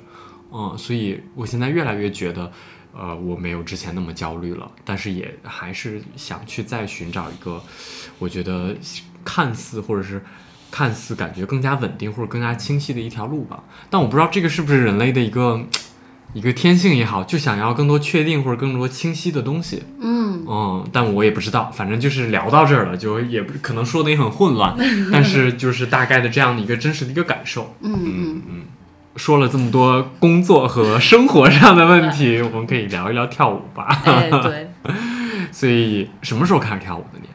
[0.52, 2.52] 嗯，所以我现在越来越觉得，
[2.92, 7.60] 呃，我没有之前那么焦虑了，但是也还是想去再寻找一个，
[8.20, 8.76] 我觉得
[9.24, 10.22] 看似或者是
[10.70, 13.64] 看似感觉更加稳定或者更加清晰的一条路吧。
[13.90, 15.66] 但我不知道这个是不是人类的一个
[16.35, 19.83] 一个天性也好，就想要更多确定或者更多清晰的东西。
[20.01, 24.77] 嗯嗯，但我也不知道，反正就是聊到这儿了，就也不可能说的也很混乱，
[25.11, 27.75] 但是就是大概的这样的一个真实的一个感受。
[27.81, 28.62] 嗯嗯嗯。
[29.16, 33.87] 说了这么多工作和生活上的问题， 我们可以聊一聊跳舞吧。
[34.05, 34.70] 哎，对。
[35.53, 37.29] 所以什么时候开始跳舞的你？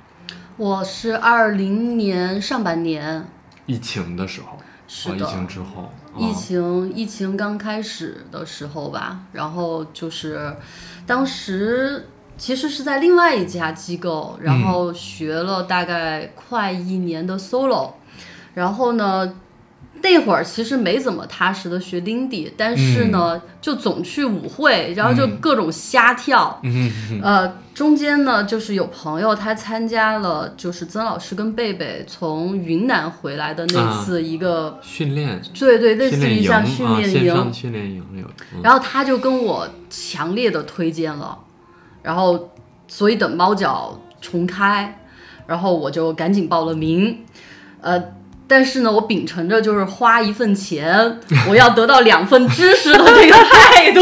[0.58, 3.26] 我是二零年上半年。
[3.66, 4.60] 疫情的时候。
[4.90, 5.16] 是的。
[5.16, 5.94] 疫情之后。
[6.18, 10.56] 疫情疫情刚开始的时候吧，然后就是
[11.06, 17.92] 当时其实是在另外一家机构，然后学了大概快一年的 solo，
[18.54, 19.34] 然后呢。
[20.02, 26.62] 那会儿其实没怎么踏实的学 Lindy，但是呢，就总去舞会，然后就各种瞎跳。
[27.22, 37.54] 呃，中间呢，就是有朋友他参加了，就是曾老师跟贝贝从云南回来的那次一个训练，对对，类似于像训练营。
[37.54, 38.26] 训练营有。
[38.64, 41.38] 然后他就跟我强烈的推荐了，
[42.02, 42.52] 然后
[42.88, 45.00] 所以等猫脚重开，
[45.46, 47.26] 然后我就赶紧报了名，
[47.82, 48.02] 呃。
[48.50, 54.02] 但是呢，我秉承着就是花一份钱， 我要得到两份知识的这个态度，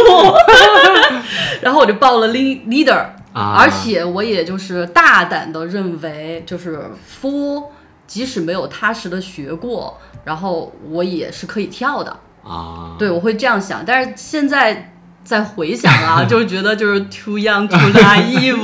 [1.62, 6.80] 然后我就报了 leader，而且我也就是大胆的认为，就是
[7.22, 7.66] full，
[8.08, 12.96] 即使没有踏实的学过，然后我也是可以跳的啊。
[12.98, 13.84] 对，我会这样想。
[13.86, 14.94] 但是现在
[15.26, 18.56] 再回想啊， 就觉得就是 too young too naive，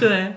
[0.00, 0.34] 对。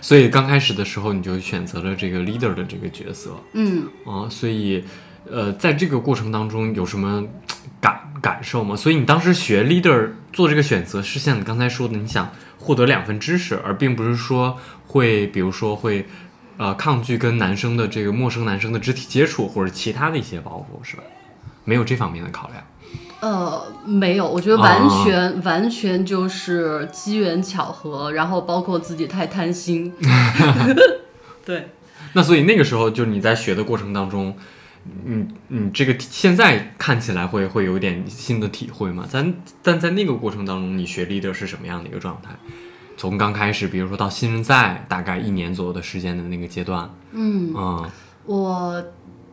[0.00, 4.84] 所以刚开始的时候，你就选择了这个 leader 的这个角色，嗯啊，所以，
[5.30, 7.24] 呃，在这个过程当中有什么
[7.80, 8.76] 感感受吗？
[8.76, 16.06] 所以你当时学 leader 做这个选择，是像你刚才说的，你想获得两份知识，而并不是说会，比如说会，
[16.56, 21.02] 呃，抗拒跟男生的这个陌生男生的肢体接触，或者其他的一些包袱，是吧？
[21.64, 22.62] 没有这方面的考量。
[23.20, 29.92] 呃，没有，我觉得完全完全就是机缘巧合，然后包括自己太贪心。
[31.44, 31.70] 对。
[32.12, 34.36] 那所以那个时候，就是你在学的过程当中，
[35.04, 39.04] 你你，这个现在看起来会会有点新的体会嘛？
[39.08, 42.30] 咱但在那个过程当中，你学 leader 是什么样的一个状态？
[42.96, 46.88] 从刚开始，比如说到现在，大概一年左右的时间的那个阶段。
[47.10, 47.90] 嗯嗯，
[48.26, 48.84] 我。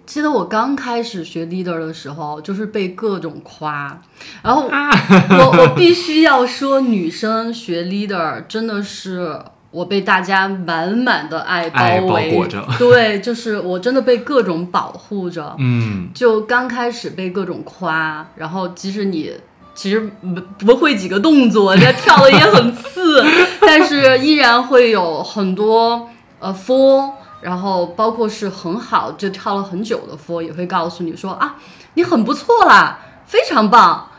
[0.06, 4.00] 记得我刚开始学 leader 的时候，就是被各种夸，
[4.44, 9.40] 然后我我必须要说，女生学 leader 真的是
[9.72, 19.32] 我被大家满满的爱包围，对，就是我真的被各种保护着，嗯，就刚开始被各种夸，然后即使你
[19.74, 23.26] 其实不不会几个动作，这跳的也很次，
[23.62, 26.08] 但是依然会有很多
[26.40, 27.12] 呃 for。
[27.46, 31.58] 然后包括是很好，就跳了很久的 f r 也会告诉你说啊，
[31.94, 34.10] 你很不错啦，非常棒。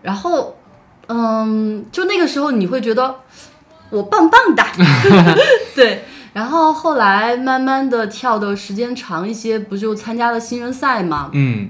[0.00, 0.56] 然后，
[1.08, 3.16] 嗯，就那个时候你会觉得
[3.90, 4.72] 我棒棒哒，
[5.76, 6.04] 对。
[6.32, 11.28] 然后后来慢慢的跳的时间长一些，不就参加了新人赛嘛？
[11.34, 11.68] 嗯。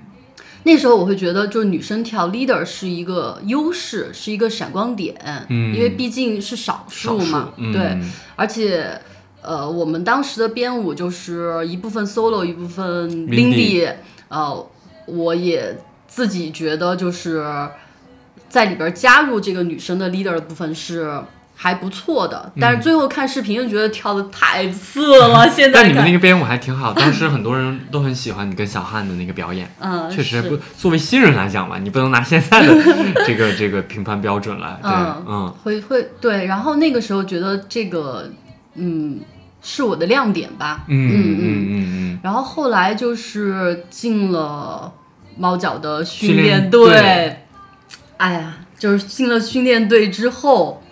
[0.63, 7.99] 那时候我会觉得，就是女生跳 leader 是一个优势，是一个闪光点，嗯，因为毕竟是少数嘛，对，
[8.37, 9.01] 而且。
[9.43, 13.91] 呃，我们当时的编舞就是一部分 solo，一部分 lindy。
[14.29, 14.67] 呃，
[15.07, 15.77] 我也
[16.07, 17.45] 自己觉得就是
[18.49, 21.21] 在里边加入这个女生的 leader 的部分是
[21.57, 25.49] 还不错的，但是最后看视频就觉得跳的太次了。
[25.51, 29.71] 现在但你们那个编舞还挺好，当时很多人都很喜欢你跟小汉的那个表演。
[29.81, 32.75] 嗯，确实不，作为新人来讲嘛，你不能拿现在的
[33.27, 34.79] 这个这个评判标准来。
[34.83, 38.31] 对，嗯嗯会会对，然后那个时候觉得这个
[38.75, 39.21] 嗯
[39.63, 40.85] 是我的亮点吧。
[40.89, 42.21] 嗯嗯嗯嗯。
[42.23, 44.93] 然后后来就是进了
[45.37, 46.91] 猫脚的训训练练队。
[46.91, 47.47] 队，
[48.19, 50.83] 哎呀，就是进了训练队之后，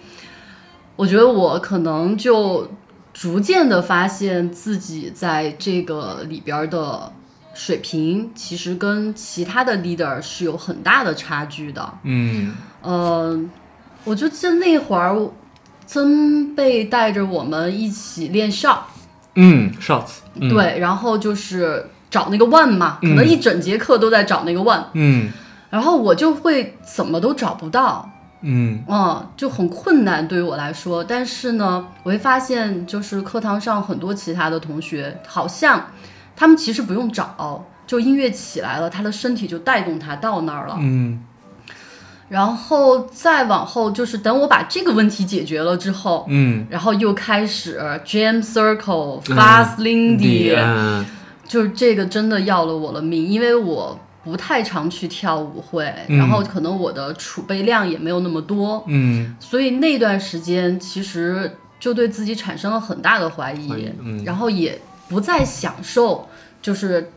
[0.97, 2.71] 我觉得我可能就
[3.13, 7.13] 逐渐的发现自己在这个里边儿的
[7.53, 11.95] 水平，其实跟其他的 leader 是有很大的差距的。
[12.05, 12.55] 嗯。
[12.81, 13.39] 呃，
[14.05, 15.15] 我就记得那会儿，
[15.89, 18.87] 曾被带着我们一起练哨，
[19.37, 20.51] 嗯，shots，嗯。
[20.51, 25.33] 对，然后就是找那个 one 嘛，可能嗯一整节课都在找那个 one，、嗯。
[25.71, 28.07] 然后我就会怎么都找不到，
[28.43, 28.85] 嗯。
[28.87, 31.03] 嗯，就很困难对于我来说。
[31.03, 35.87] 但是呢，我会发现，就是课堂上很多其他的同学，好像
[36.37, 40.77] 他们其实不用找，就音乐起来了，他的身体就带动他到那儿了。
[40.79, 41.25] 嗯
[42.29, 46.67] 然后再往后，就是等我把这个问题解决了之后，嗯。
[46.69, 51.05] 然后又开始 Jam Circle、Fast Lindy，、嗯。
[51.47, 56.19] 就是这个真的要了我的命，因为我不太常去跳舞会，嗯。
[56.19, 59.35] 然后可能我的储备量也没有那么多，嗯。
[59.41, 64.23] 所以那段时间其实就对自己产生了很大的怀疑，怀疑嗯。
[64.25, 66.29] 然后也不再享受
[66.61, 67.11] 就是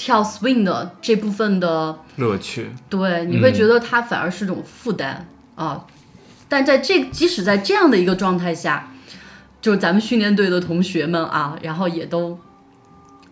[0.00, 5.84] 跳 swing 的这部分的，乐趣，对，你会觉得它反而是种负担、啊。
[6.48, 8.94] 但在这即使在这样的一个状态下，
[9.60, 12.38] 就是咱们训练队的同学们啊，然后也都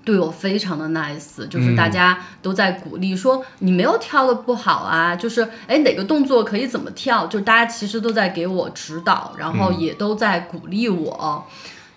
[0.04, 11.46] 对我非常的 nice，就是大家都在鼓励说你没有跳的不好啊，就是哎哪个动作可以怎么跳，就是大家其实都在给我指导，然后也都在鼓励我。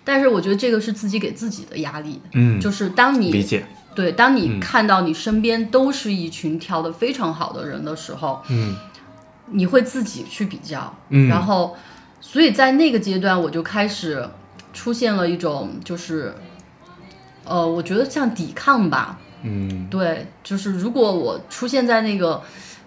[0.02, 8.76] 但是我觉得这个是自己给自己的压力，嗯，就是当你理解，对，当你看到你身边都是一群跳的非常好的人的时候，嗯。
[9.54, 11.28] 你会自己去比较，嗯。
[11.28, 11.76] 然后，
[12.22, 14.26] 所以在那个阶段我就开始
[14.72, 16.34] 出现了一种就是，
[17.44, 19.88] 呃，我觉得像抵抗吧，嗯。
[19.90, 22.40] 对，就是如果我出现在那个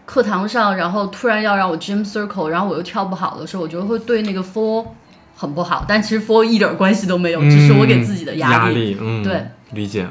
[0.06, 4.88] 课堂上，然后突然要让我 gym circle，然后我又跳不好的时候，我觉得会对那个 four
[5.36, 8.98] 很不好，但其实 four 一点关系都没有，只是我给自己的嗯压力。
[9.00, 10.08] 嗯，对，理解，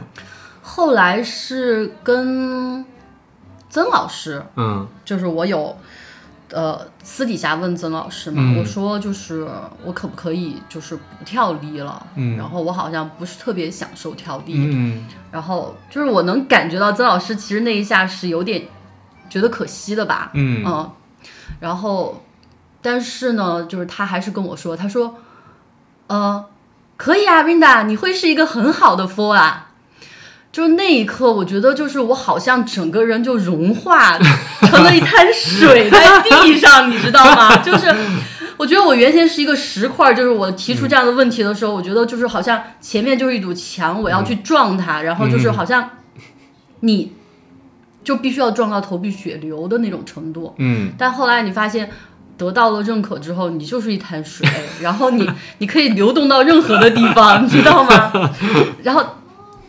[0.77, 2.85] 后来是跟
[3.71, 4.89] 曾老师，嗯。
[5.05, 5.77] 就是我有
[6.51, 8.59] 呃私底下问曾老师嘛，嗯。
[8.59, 9.47] 我说就是
[9.85, 12.37] 我可不可以就是不跳离了，嗯。
[12.37, 15.07] 然后我好像不是特别享受跳离，嗯。
[15.31, 18.67] 然后就是我能感觉到曾老师其实那一下是有点
[19.31, 20.91] 觉得可惜的吧，嗯。
[21.61, 22.21] 然后
[22.83, 25.15] 但是呢，就是他还是跟我说，他说
[26.09, 26.45] 呃
[26.97, 29.71] 可以啊，Rinda，你会是一个很好的 four 啊。
[30.55, 34.17] 就是那一刻，我觉得就是我好像整个人就融化，
[34.61, 37.57] 成了一滩水在地上，你知道吗？
[37.59, 37.93] 就是
[38.57, 45.91] 我觉得我原先是一个石块，就是我提出这样的问题的时候，我觉得就是好像前面就是一堵墙，我要去撞它，然后就是好像
[46.81, 47.11] 你
[48.05, 50.55] 就必须要撞到头皮血流的那种程度。
[50.59, 51.91] 嗯但后来你发现
[52.39, 54.47] 得到了认可之后，你就是一滩水，
[54.81, 58.31] 然后你你可以流动到任何的地方，你知道吗？
[58.85, 59.05] 然后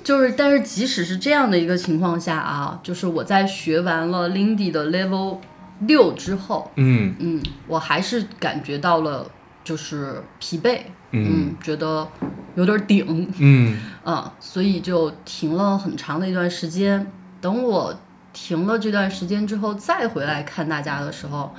[0.06, 5.40] 就是，但是即使是这样的一个情况下啊，就是我在学完了 Lindy 的 Level
[5.80, 7.16] 六之后，嗯。
[7.18, 9.26] 嗯，我还是感觉到了
[9.64, 12.08] 就是疲惫，嗯，觉得
[12.54, 13.80] 有点顶，嗯。
[14.04, 17.12] 啊，所以就停了很长的一段时间。
[17.42, 18.00] 等我
[18.32, 21.52] 停了这段时间之后，再回来看大家的时候，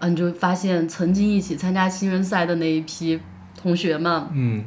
[0.00, 3.20] 啊，你就发现曾经一起参加新人赛的那一批
[3.56, 4.64] 同学们，嗯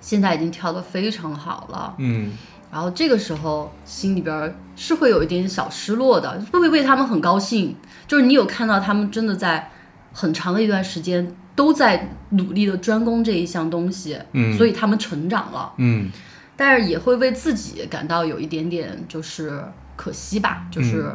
[0.00, 1.94] 现在已经跳得非常好了。
[1.98, 2.32] 嗯
[2.72, 7.74] 然后这个时候心里边儿是会有一点小失落的，会为他们很高兴，
[8.06, 9.70] 就是你有看到他们真的在
[10.12, 15.72] 很长的一段时间都在努力的专攻这一项东西，嗯所以他们成长了。
[15.78, 16.10] 嗯
[16.56, 19.64] 但是也会为自己感到有一点点就是
[19.96, 21.12] 可惜吧，就是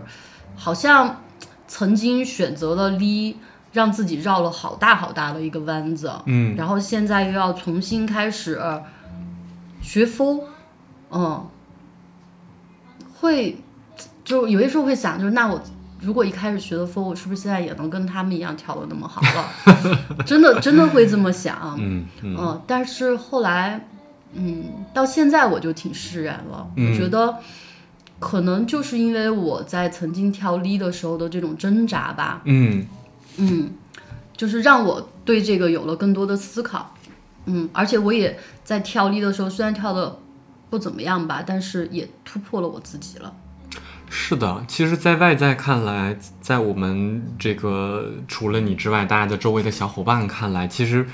[0.55, 1.21] 好像
[1.67, 3.37] 曾经选择了离，
[3.75, 6.55] 让自己绕了好大好大的一个弯子，嗯。
[6.55, 8.57] 然后现在又要重新开始
[9.81, 10.39] 学风。
[11.11, 11.45] 嗯，
[13.19, 13.57] 会
[14.23, 15.61] 就有些时候会想，就是那我
[15.99, 19.99] 如果一开始学的风我是不是现在也能跟他们一样跳的那么好了？
[20.25, 22.35] 真的真的会这么想，嗯嗯。
[22.39, 23.85] 嗯，但是后来，
[24.33, 26.65] 嗯，到现在我就挺释然了。
[26.77, 26.91] 嗯。
[26.91, 27.37] 我觉得，
[28.19, 32.85] 可能就是因为我在曾经跳 l 的时候的这种挣扎吧，嗯
[33.37, 33.71] 嗯，
[34.35, 36.93] 就是让我对这个有了更多的思考。
[37.47, 40.17] 嗯，而且我也在跳力的时候，虽然跳的
[40.71, 43.31] 不怎么样吧，但是也突破了我自己了。
[44.09, 51.05] 是的，其实，在外在看来，在我们这个除了你之外，大家的周围的小伙伴看来，其实，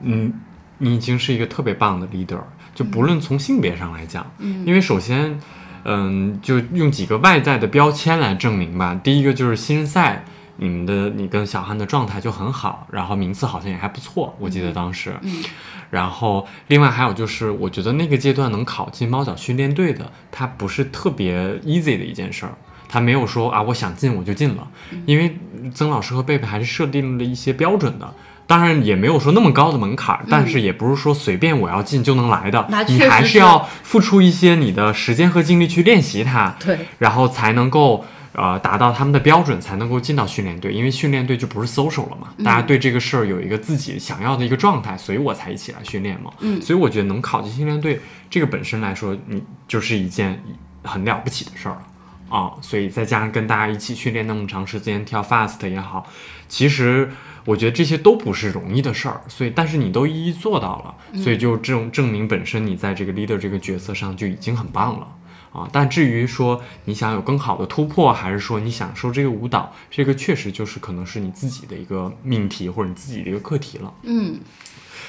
[0.00, 0.32] 嗯，
[0.78, 2.40] 你已经是一个特别棒的 leader。
[2.74, 5.38] 就不论从性别上来讲，嗯，因为首先，
[5.84, 8.98] 嗯，就用几个外在的标签来证明吧。
[9.02, 10.24] 第一个就是新人赛。
[10.56, 15.14] 你们的你跟小汉的状态就很好，然后名次好像也还不错，我记得当时。
[15.22, 15.42] 嗯。
[15.90, 22.52] 然后另外还有就是，我觉得那个阶段能考进猫脚训练队的，它不是特别 easy 的一件事儿，
[22.88, 24.66] 他没有说啊，我想进我就进了，
[25.06, 25.38] 因为
[25.72, 28.12] 曾老师和贝贝还是设定了一些标准的，
[28.46, 38.04] 当然也没有说那么高的门槛，但是也不是说随便我要进就能来的，你还是要付出一些你的时间和精力去练习它，对，然后才能够。
[38.34, 46.32] 呃，达到他们的标准才能够进到训练队，因为训练队就不是 social 了嘛，大家对这个事儿有一个自己想要的一个状态，所以我才一起来训练嘛。
[46.40, 50.42] 嗯，所以我觉得能考进训练队，这个本身来说，你就是一件
[50.82, 52.52] 很了不起的事儿了啊。
[52.60, 56.04] 所以再加上跟大家一起训练那么长时间，跳 fast 也好，
[56.48, 57.08] 其实
[57.44, 59.20] 我觉得这些都不是容易的事儿。
[59.28, 65.06] 所以，但是你都一一做到了，所以就证证明本身你在这个 leader 这个角色上就已经很棒了。
[65.54, 73.94] 啊，但至于说你想有更好的突破，还是说你享受这个舞蹈，这个确实就是可能是你自己的一个命题或者你自己的一个课题了。
[74.02, 74.40] 嗯，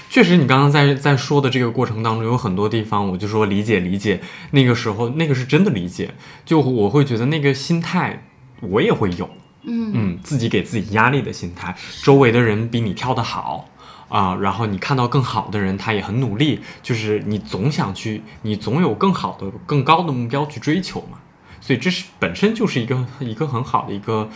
[0.08, 4.22] 确实，你刚刚在在说的这个过程当中，有很多地方我就说理解理解，
[4.52, 6.14] 那个时候那个是真的理解，
[6.46, 8.24] 就我会觉得那个心态
[8.62, 9.28] 我也会有，
[9.64, 13.68] 嗯嗯，自己给自己压力的心态，周围的人比你跳得好。
[14.16, 21.18] 啊，然后你看到更好的人，他也很努力，就是你总想去，你总有更好的、更高的目标去追求嘛。
[21.60, 24.30] 所以这是本身就是一个一个很好的一个，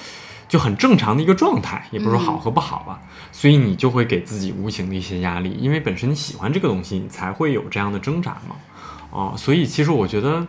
[0.49, 2.99] 就很正常的一个状态，也不是说好和不好吧。
[3.31, 8.57] 所以你就会给自己无形的一些压力，因为本身你喜欢这个东西，你才会有这样的挣扎嘛。
[9.11, 10.45] 哦，所以其实我觉得。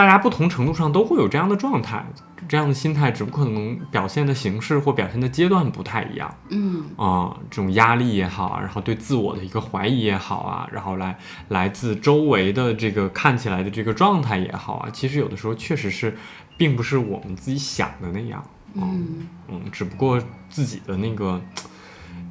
[0.00, 2.02] 大家不同程度上都会有这样的状态，
[2.48, 6.34] 这样的心态，只不过可能表现的形式或表现的阶段不太一样。
[6.48, 16.16] 嗯啊，这种压力也好啊，然后对自我的一个怀疑也好啊，然后来来自周围的这个看起来的这个状态也好啊，其实有的时候确实是，
[16.56, 18.42] 并不是我们自己想的那样。
[18.72, 21.38] 嗯嗯，只不过自己的那个。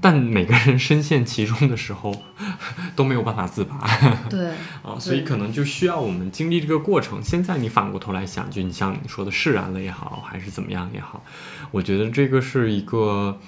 [0.02, 2.24] 但每个人深陷其中的时候
[2.96, 3.78] 都没有办法自拔，
[4.30, 4.50] 对
[4.82, 7.22] 啊，所以可能就需要我们经历这个过程。
[7.22, 11.24] 现在你反过头来想，就你像你说的释然了也好，还是怎么样也好，
[11.72, 13.40] 我觉得这个是一个，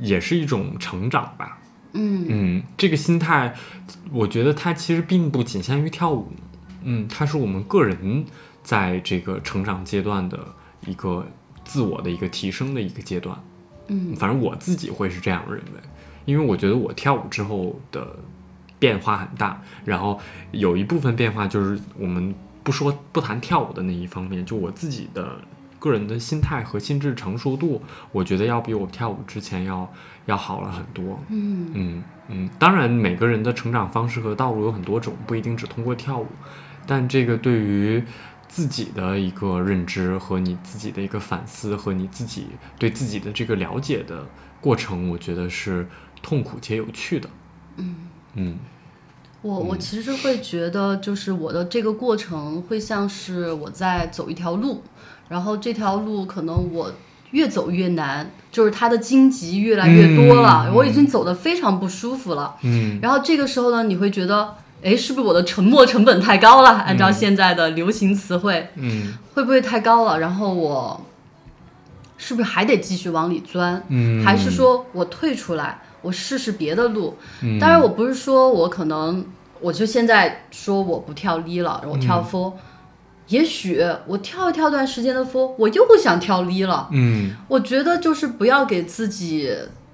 [0.00, 1.58] 也是一种成长吧。
[1.92, 3.54] 嗯嗯，这个心态，
[4.10, 6.32] 我觉得它其实并不仅限于跳舞，
[6.82, 8.24] 嗯，它是我们个人
[8.62, 10.38] 在这个成长阶段的
[10.86, 11.26] 一个
[11.64, 13.38] 自我的一个提升的一个阶段。
[13.88, 15.80] 嗯，反正我自己会是这样认为，
[16.24, 18.16] 因为我觉得我跳舞之后的
[18.78, 20.20] 变化很大，然后
[20.52, 25.38] 有一部分变化就是我们不说不谈跳舞的那一方面，就我自己的
[25.78, 27.82] 个人的心态和心智成熟度，
[28.12, 29.92] 我觉得要比我跳舞之前要
[30.26, 31.18] 要好了很多。
[31.28, 36.26] 嗯嗯嗯，当然每个人的成长方式和道路有很多种，不一定只通过跳舞，
[36.86, 38.02] 但这个对于。
[38.48, 42.46] 自己的一个认知和你自己的一个反思和你自己
[42.78, 44.26] 对自己的这个了解的
[44.60, 45.86] 过程，我觉得是
[46.22, 47.28] 痛苦且有趣的。
[47.76, 47.94] 嗯
[48.34, 48.58] 嗯，
[49.42, 54.82] 我我其实会觉得，就是我的这个过程会像是我在走一条路，
[55.28, 56.92] 然后这条路可能我
[57.32, 62.56] 越走越难，就是它的荆棘越来越多了，我已经走得非常不舒服了。
[62.62, 64.56] 嗯，然后这个时候呢，你会觉得。
[64.82, 66.70] 哎，是不是我的沉默成本太高了？
[66.70, 70.20] 按照现在的流行词汇，嗯，会不会太高了？
[70.20, 71.04] 然后我
[72.16, 73.82] 是不是还得继续往里钻？
[73.88, 77.16] 嗯，还是说我退出来，我试试别的路？
[77.42, 79.24] 嗯，当然，我不是说我可能，
[79.60, 82.52] 我就现在说我不跳 Li 了，我跳 Four，
[83.26, 86.88] 也许我跳一跳段时间的 Four，我又想跳 Li 了。
[86.92, 89.52] 嗯，我觉得就是不要给自己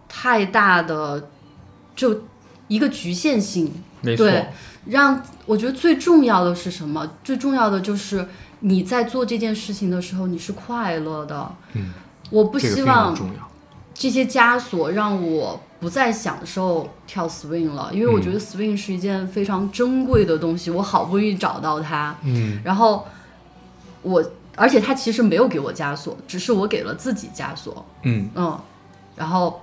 [0.08, 1.30] 太大的
[1.96, 2.24] 就
[2.68, 3.72] 一个局限性。
[4.02, 4.30] 没错。
[4.86, 7.08] 让我觉得最重要的是什么？
[7.22, 8.28] 最重要的就是
[8.60, 11.50] 你在做这件事情的时候，你是快乐的。
[11.72, 11.92] 嗯，
[12.30, 13.16] 我不希望
[13.94, 22.14] 这些枷锁让我不再享受跳 swing 了，因为我觉得 swing 是一件非常珍贵的东西，我好不容易找到它。
[22.22, 23.06] 嗯，然后
[24.02, 24.22] 我，
[24.54, 27.84] 而且它其实没有给我枷锁，只是我给了自己枷锁。
[28.02, 28.58] 嗯嗯，
[29.16, 29.62] 然后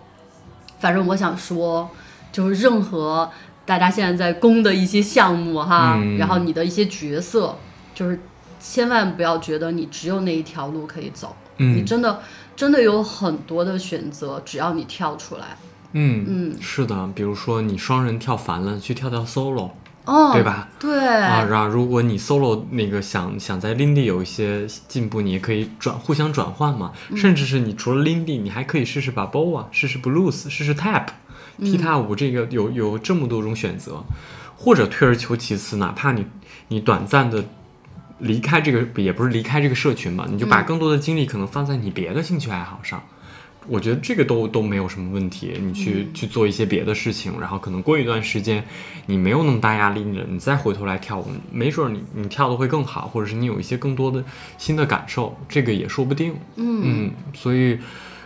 [0.79, 1.87] 反正我想说，
[2.31, 3.29] 就是任何。
[3.65, 7.57] 大家现在在攻的一些项目哈，然后你的一些角色，
[7.93, 8.19] 就是
[8.59, 12.21] 千万不要觉得你只有那一条路可以走，你真的
[12.55, 15.57] 真的有很多的选择，只要你跳出来，
[15.93, 19.71] 嗯嗯，是的，比如说你双人跳烦了，去跳跳 solo，
[20.05, 20.69] 哦，对吧？
[20.79, 21.07] 对。
[21.07, 31.07] 啊，然后如果你 solo 那个想想在 Lindy 有一些进步，你也可以转互相转换嘛，甚至是你除了 Lindy，你还可以试试 Balboa，试试 Blues，试试 Tap，
[31.59, 34.03] 踢踏舞这个有有这么多种选择，
[34.55, 36.25] 或者退而求其次，哪怕你
[36.69, 37.45] 你短暂的
[38.19, 43.03] 离开这个，也不是离开这个社群嘛，你就把更多的精力可能放在你别的兴趣爱好上。
[43.67, 48.63] 我觉得这个都都没有什么问题，你去去做一些别的事情，然后可能过一段时间，
[49.05, 54.23] 你没有那么大压力了，你再回头来跳舞，没准你你跳的会更好，或者是你有一些更多的
[54.57, 56.33] 新的感受，这个也说不定。
[56.55, 57.77] 嗯，所以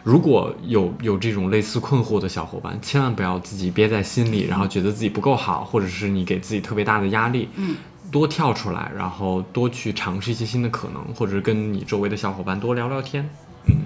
[0.05, 7.49] 如果有有这种类似困惑的小伙伴，千万不要自己憋在心里，然后觉得自己不够好，或者是你给自己特别大的压力。
[7.55, 7.75] 嗯，
[8.11, 13.27] 多跳出来，然后多去尝试一些新的可能，或者是跟你周围的小伙伴多聊聊天。
[13.67, 13.77] 嗯。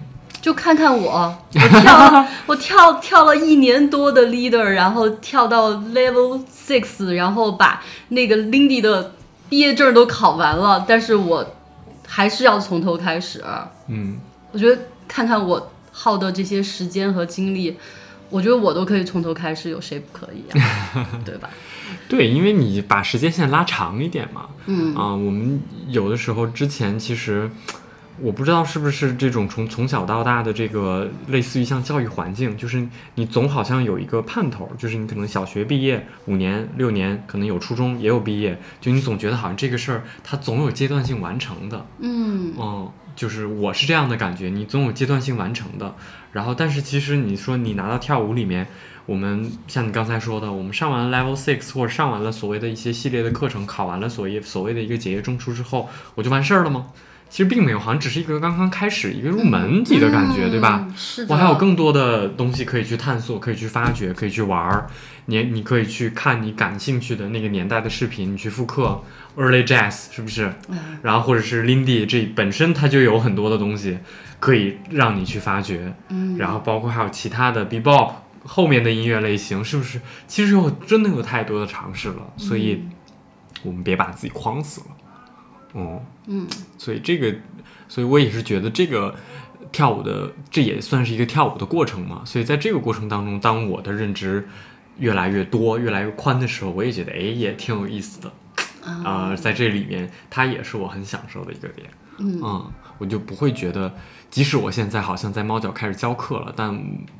[0.41, 9.13] 就看看我， 我跳我跳跳了一年多的 leader，然后跳到 level six，然后把那个 Lindy 的
[9.49, 11.45] 毕业证都考完了，但是我
[12.05, 13.43] 还是要从头开始。
[13.87, 14.17] 嗯，
[14.51, 17.75] 我觉得看看我耗的这些时间和精力，
[18.29, 21.05] 我觉得我都可以从头开始，有谁不可以啊？
[21.25, 21.49] 对吧？
[22.07, 24.47] 对，因为你把时间线拉长一点嘛。
[24.67, 27.49] 嗯啊，我们有的时候之前其实。
[28.21, 32.85] 我不知道是不是这种从从小到大的这个类似于像教育环境，就是
[33.15, 41.85] 你总好像有一个盼头，就是你可能小学毕业五年六年，可能有初中也有毕业，就你总觉得好像这个事儿它总有阶段性完成的。
[41.99, 45.95] 嗯，哦，就是我是这样的感觉，你总有阶段性完成的。
[46.31, 48.67] 然后，但是其实你说你拿到跳舞里面，
[49.05, 56.87] 我们像你刚才说的，我们上完了 Level Six 或者上完了所谓的一些系列的课程，考完了所谓所谓的一个结业证书之后，我就完事儿了吗？
[57.29, 60.87] 其实并没有，好像只是一个刚刚开始一个入门级的感觉，对吧？
[60.95, 64.87] 是我还有更多的东西可以去探索，可以去发掘，可以去玩儿。
[65.27, 68.99] 你你可以去看你感兴趣的那个年代的视频，你去复刻
[69.37, 70.51] early jazz，是不是？
[71.03, 73.99] 然后或者是 Lindy，这本身它就有很多的东西
[74.39, 75.93] 可以让你去发掘。
[76.07, 76.35] 嗯。
[76.39, 78.11] 然后包括还有其他的 bebop
[78.43, 80.01] 后面的音乐类型，是不是？
[80.27, 82.85] 其实有真的有太多的尝试了，所以
[83.61, 84.87] 我们别把自己框死了。
[85.73, 86.47] 哦，嗯，
[86.77, 87.35] 所以这个，
[87.87, 89.15] 所以我也是觉得这个
[89.71, 92.23] 跳舞的，这也算是一个跳舞的过程嘛。
[92.25, 94.47] 所以在这个过程当中，当我的认知
[94.97, 98.31] 越来越多、越来越宽的时候，我也觉得，哎，也挺有意思的。
[99.03, 101.87] 啊，在这里面，它也是我很享受的一个点。
[102.17, 103.93] 嗯，我就不会觉得，
[104.31, 106.77] 即使我现在好像在猫脚开始教课了，但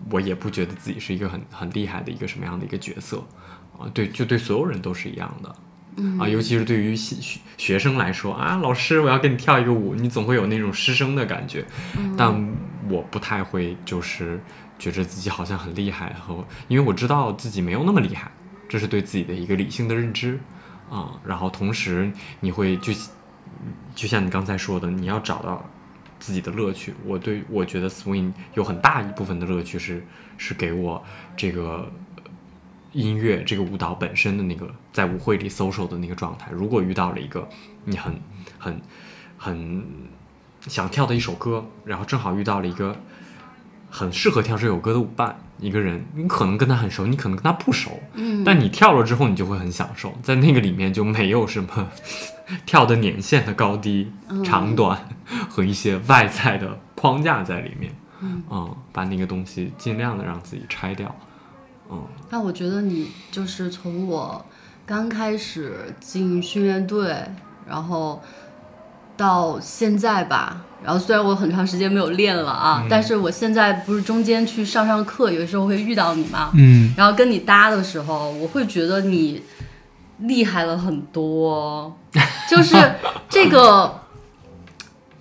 [0.10, 3.24] 我也不觉得自己是一个很很厉害的一个什么样的一个角色。
[3.78, 5.56] 啊，对，就对所有人都是一样的。
[6.20, 11.66] 啊，尤其是对于学学生来说啊，老师，我要跟你跳一个舞，你总会有那种师生的感觉。
[12.18, 12.56] 但
[12.90, 14.40] 我不太会，就是
[14.78, 18.32] 觉着自己好像很厉害，和因为我知道自己没有那么厉害，
[18.68, 20.40] 这是对自己的一个理性的认知
[20.90, 21.20] 啊。
[21.26, 22.94] 然后同时，你会就
[23.94, 25.70] 就像你刚才说的，你要找到
[26.20, 26.94] 自己的乐趣。
[27.06, 30.06] 我对我觉得 swing 有很大一部分的乐趣是
[30.38, 31.04] 是给我
[31.36, 31.92] 这个。
[32.92, 37.48] 音乐这个舞蹈本身的那个在舞会里 social 的那个状态，如果遇到了一个
[37.86, 38.20] 你很
[38.58, 38.82] 很
[39.38, 39.84] 很
[40.68, 42.96] 想跳的一首歌，然后正好遇到了一个
[43.90, 51.90] 很适合跳这首歌的舞伴，一个人，你可能跟他很熟，你可能跟他不熟，嗯，但你跳了之后，你就会很享受，在那个里面就没有什么
[52.66, 54.12] 跳的年限的高低、
[54.44, 55.08] 长短
[55.50, 61.16] 和一些外在的框架在里面，嗯，把那个东西尽量的让自己拆掉。
[61.90, 64.46] 嗯，那我觉得你就是从我
[64.86, 67.16] 刚开始进训练队，
[67.68, 68.22] 然后
[69.18, 79.44] 到现在吧，然后虽然我很长时间没有练了啊，但是我现在不是中间去上上课，有的时候会遇到你嘛，嗯，然后跟你搭的时候，我会觉得你
[80.20, 81.98] 厉害了很多，
[82.50, 82.76] 就是
[83.28, 84.02] 这个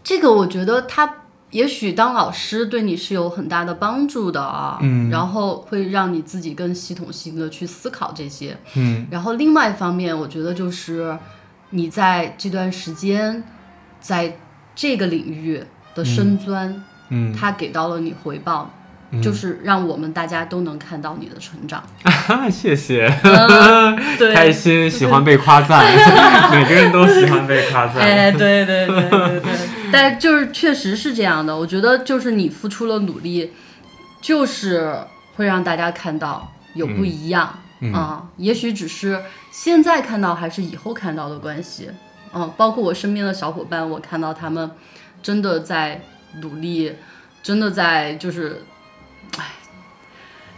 [0.05, 1.15] 这个，我觉得他。
[1.51, 11.17] 也许当老师对你是有很大的帮助的啊，嗯，然后会让你自己更系统性的去思考这些，嗯，然后另外一方面，我觉得就是
[11.71, 13.43] 你在这段时间
[14.01, 14.39] 在
[14.75, 15.63] 这个领域
[15.95, 18.71] 的深钻，嗯，他给到了你回报。
[19.23, 21.83] 就是让我们大家都能看到你的成长，
[22.53, 23.11] 谢谢，
[24.19, 25.83] 对， 开心，喜欢被夸赞，
[26.53, 29.53] 每个人都喜欢被夸赞，哎，对对对对对，
[29.93, 33.53] 但就是确实是这样的，我觉得就是你付出了努力，
[34.21, 34.99] 就是
[35.37, 37.59] 会让大家看到有不一样
[37.93, 41.91] 啊，也许只是现在看到还是以后看到的关系，
[42.35, 44.71] 嗯，包括我身边的小伙伴，我看到他们
[45.23, 46.03] 真的在
[46.41, 46.93] 努力，
[47.43, 48.63] 真的在就是。
[49.37, 49.45] 哎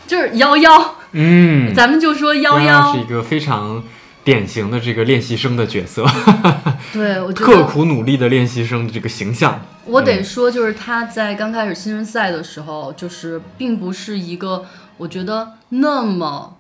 [0.07, 3.81] 就是幺幺，嗯，咱们就说幺幺是一个非常
[4.23, 6.07] 典型的这个练习生的角色，
[6.93, 9.61] 对，我刻苦努力的练习生的这个形象。
[9.87, 14.67] 我得说，就是他在刚开始新人赛的时候，就是并不是一个
[14.99, 16.57] 我觉得那么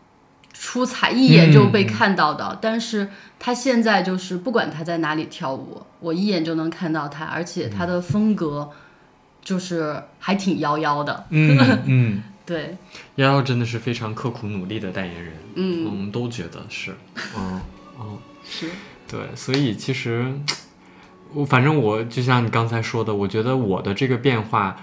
[0.53, 2.59] 出彩，一眼就被看到的。
[2.61, 3.09] 但是
[3.39, 8.71] 他现在就是不管他在哪里跳舞，我一眼就能看到他，而且他的风格
[9.43, 11.27] 就是还挺妖妖的。
[11.29, 12.77] 嗯嗯， 对，
[13.17, 15.33] 幺幺真的是非常刻苦努力的代言人。
[15.55, 16.95] 嗯，我们都觉得是。
[17.37, 17.61] 嗯
[18.01, 18.69] 嗯，是
[19.09, 20.33] 对，所以其实。
[21.33, 24.77] 我反正我就像你刚才说的，我觉得我的这个变化，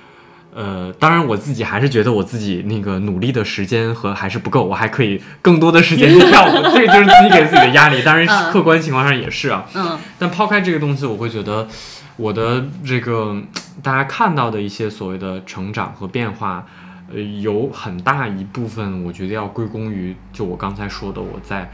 [0.55, 8.01] 呃，当然我自己还是觉得我自己那个努力的时间和还是不够，我还可以更多的时间去跳舞， 这个就是自己给自己的压力。
[8.01, 9.65] 当然，客观情况上也是啊。
[9.73, 9.99] 嗯。
[10.17, 11.67] 但抛开这个东西，我会觉得
[12.15, 13.35] 我的这个
[13.83, 16.65] 大家看到的一些所谓的成长和变化，
[17.11, 21.69] 呃，有很大一部分我觉得要归功于就我刚才说的我在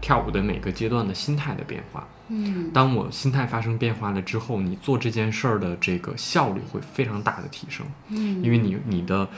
[0.00, 2.06] 跳舞的每个阶段的心态的变化。
[2.28, 7.86] 嗯，当我心态发生变化了之后，你做这件事儿的这个效率会非常大的提升。
[8.08, 9.28] 嗯，因为你你的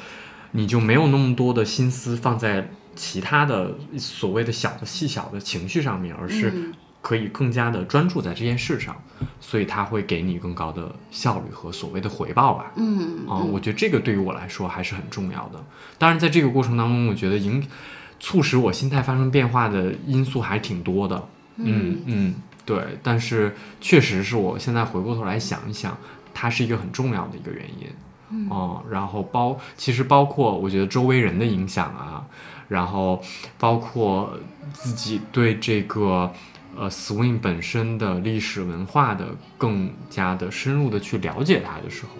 [0.50, 8.96] 你就没有那么多的心思放在其他的所谓的小的细小的情绪上面，而是可以更加的专注在这件事上，
[9.40, 12.72] 所以它会给你更高的效率和所谓的回报吧。
[12.76, 15.64] 嗯，啊，我觉得这个对于我来说还是很重要的。
[15.98, 17.66] 当然，在这个过程当中，我觉得影
[18.18, 21.28] 促使我心态发生变化的因素还挺多的。
[21.56, 22.34] 嗯嗯。
[22.66, 25.96] 对，但是确实是我现在回过头来想一想，
[26.32, 27.88] 它是一个很重要的一个原因，
[28.30, 32.24] 嗯，然后包其实包括我觉得周围人的影响啊，
[32.68, 33.20] 然后
[33.58, 34.32] 包括
[34.72, 36.32] 自己对这个
[36.76, 42.10] 呃 swing 本身的历史文化的更加的深入的去了解它的时候。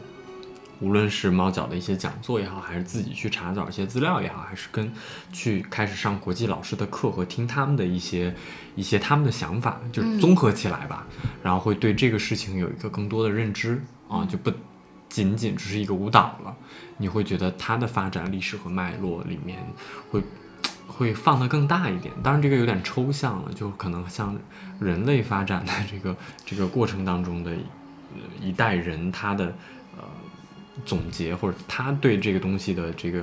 [0.82, 4.90] 无论是猫脚的一些讲座也好，还是自己去查找一些资料也好，还是跟
[5.30, 8.34] 去开始上国际老师的课和听他们的一些
[8.74, 11.06] 一些他们的想法，就是综合起来吧，
[11.42, 14.50] 然后会对这个事情有一个更多的认知啊，就不
[15.10, 16.56] 仅仅只是一个舞蹈了，
[16.96, 19.58] 你会觉得它的发展历史和脉络里面
[20.10, 20.22] 会
[20.90, 22.12] 会放得更大一点。
[22.22, 24.36] 当然这个有点抽象了，就可能像
[24.78, 27.52] 人类发展的这个这个过程当中的
[28.40, 29.46] 一代人他的
[29.96, 30.04] 呃。
[30.86, 33.22] 总结或者他对这个东西的这个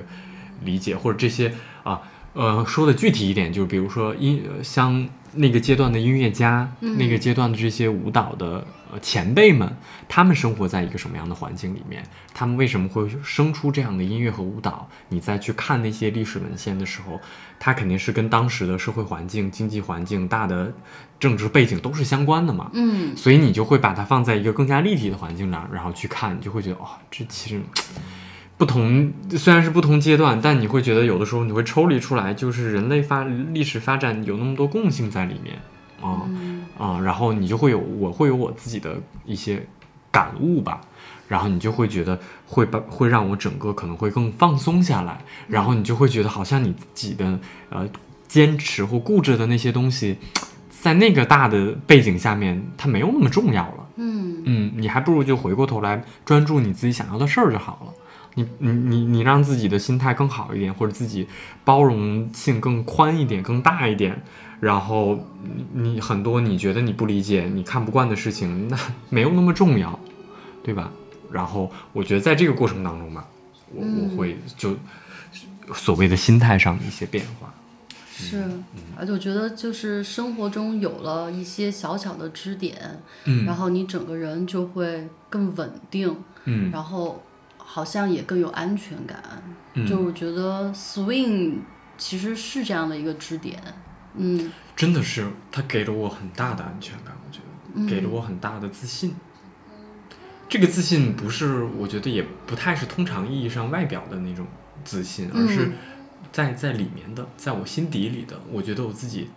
[0.62, 1.52] 理解，或者这些
[1.82, 2.00] 啊
[2.32, 9.70] 呃说的具体一点，就比如说音像那个阶段的音乐家，那个阶段的这些舞蹈的呃前辈们，
[10.08, 12.02] 他们生活在一个什么样的环境里面？
[12.32, 14.88] 他们为什么会生出这样的音乐和舞蹈？
[15.08, 17.20] 你再去看那些历史文献的时候，
[17.58, 20.72] 它肯定是跟当时的社会环境、经济环境、大的。
[21.18, 27.60] 政治背景都是相关的嘛，嗯，所以你就会把它放在一个更加立体的环境上，然后去看，你就会觉得哦，这其实
[28.56, 35.58] 不同，虽然是不同阶段，但你会觉得有的时候你会抽离出来，就是人类发历史发展有那么多共性在里面
[36.00, 36.28] 啊
[36.78, 39.66] 啊，然后你就会有我会有我自己的一些
[40.10, 40.80] 感悟吧，
[41.28, 47.38] 然后你就会觉得会把会让我整个可能会更放松下来，然后你就会觉得好像你自己的
[47.70, 47.88] 呃
[48.26, 50.18] 坚持或固执的那些东西。
[50.80, 53.88] 在那个大的背景下面，它没有那么重要了。
[53.96, 57.92] 嗯嗯，你还不如就回过头来专注你自己想要的事儿就好了。
[58.34, 61.26] 你你你你让自己的心态更好一点，或者自己
[61.64, 64.22] 包容性更宽一点、更大一点。
[64.60, 65.18] 然后
[65.72, 68.78] 你很多你觉得你不理解、你看不惯的事情，那
[69.10, 69.98] 没有那么重要，
[70.62, 70.90] 对吧？
[71.30, 73.28] 然后我觉得在这个过程当中吧，
[73.72, 74.76] 我我会就
[75.74, 77.52] 所谓的心态上的一些变化。
[78.10, 78.42] 是，
[78.96, 87.22] 而且我觉得就是生活中有了一些小小的支点，嗯，然后你整个人就会更稳定，嗯，然后
[87.56, 89.22] 好像也更有安全感。
[89.86, 91.58] 就我觉得 swing
[91.96, 93.62] 其实是这样的一个支点，
[94.16, 97.40] 嗯，真的是，他给了我很大的安全感，我觉
[97.74, 99.14] 得给了我很大的自信。
[100.48, 104.46] 这个自信不是，我觉得也不太是通常意义上外表的那种
[104.84, 105.72] 自信，而是。
[106.30, 109.30] 在在里面的，在我心底里的，我觉得我自己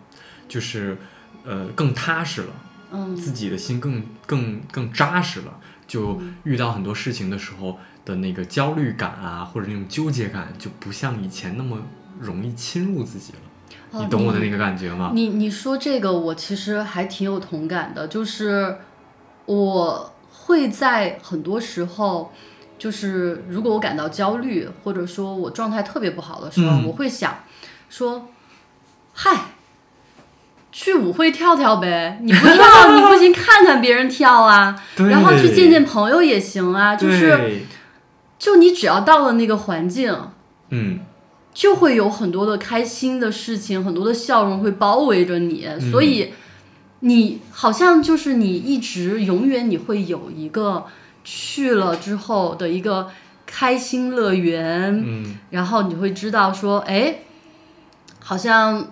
[0.46, 0.98] 就是
[1.42, 2.52] 呃更踏实了，
[2.92, 5.58] 嗯，自己的心更更更扎实了。
[5.86, 11.80] 就遇到很多事情的时候的那个焦虑感啊，或者那种纠结感，就不像以前那么
[12.20, 13.38] 容易侵入自己了。
[13.92, 15.12] 你懂我的那个感觉吗？
[15.14, 18.78] 你你说这个，我其实还挺有同感的，就是
[19.46, 22.32] 我会在很多时候。
[22.78, 27.36] 就是如果我感到焦虑，或者说我状态特别不好的时候，我会想
[27.88, 28.26] 说
[29.14, 29.52] ：“嗨，
[30.72, 32.18] 去舞会跳跳呗！
[32.20, 34.74] 你不跳，你不行， 看看别人跳啊。
[34.96, 36.96] 然后去见见朋友也行啊。
[36.96, 37.62] 就是，
[38.36, 40.18] 就你只要到了那个环境，
[40.70, 40.98] 嗯，
[41.54, 46.32] 就会有很多的开心的事情，很多的笑容会包围着你，所以
[47.00, 50.86] 你好像就是你一直永远你会有一个
[51.24, 53.10] 去了之后的一个
[53.44, 55.36] 开心乐园，嗯。
[55.50, 57.18] 然后你会知道说，哎，
[58.18, 58.88] 好像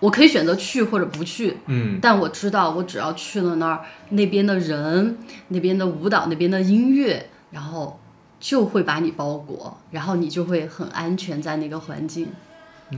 [0.00, 1.98] 我可以选择去或者不去，嗯。
[2.02, 5.16] 但我知道我只要去了那儿，那边的人、
[5.48, 7.98] 那边的舞蹈、那边的音乐，然后
[8.46, 12.28] 就会把你包裹，然后你就会很安全在那个环境。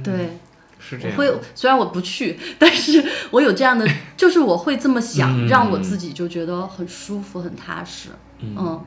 [0.02, 0.38] 对，
[0.80, 1.16] 是这样。
[1.16, 3.86] 我会虽然我不去， 但是我有这样的，
[4.18, 8.08] 就是我会这么想，嗯让我自己就觉得很舒服、很踏实。
[8.40, 8.84] 嗯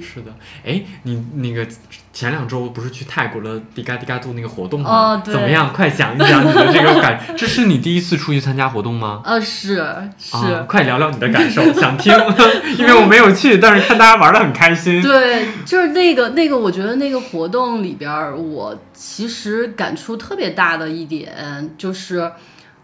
[0.00, 0.32] 是的，
[0.64, 1.66] 哎，你那个
[2.12, 4.90] 前两周不是去泰国了迪嘎迪嘎度那个活动吗？
[4.90, 5.72] 哦对怎么样？
[5.72, 9.22] 快讲一讲你的这个感，这是你第一次出去参加活动吗？
[9.26, 9.84] 呃，是
[10.18, 10.36] 是。
[10.36, 12.12] 啊，快聊聊你的感受，想听，
[12.78, 15.02] 因为我没有去，但是看大家玩的很开心。
[15.02, 21.32] 对，就是那个那个，我觉得那个活动里边儿，我其实感触特别大的一点
[21.76, 22.30] 就是，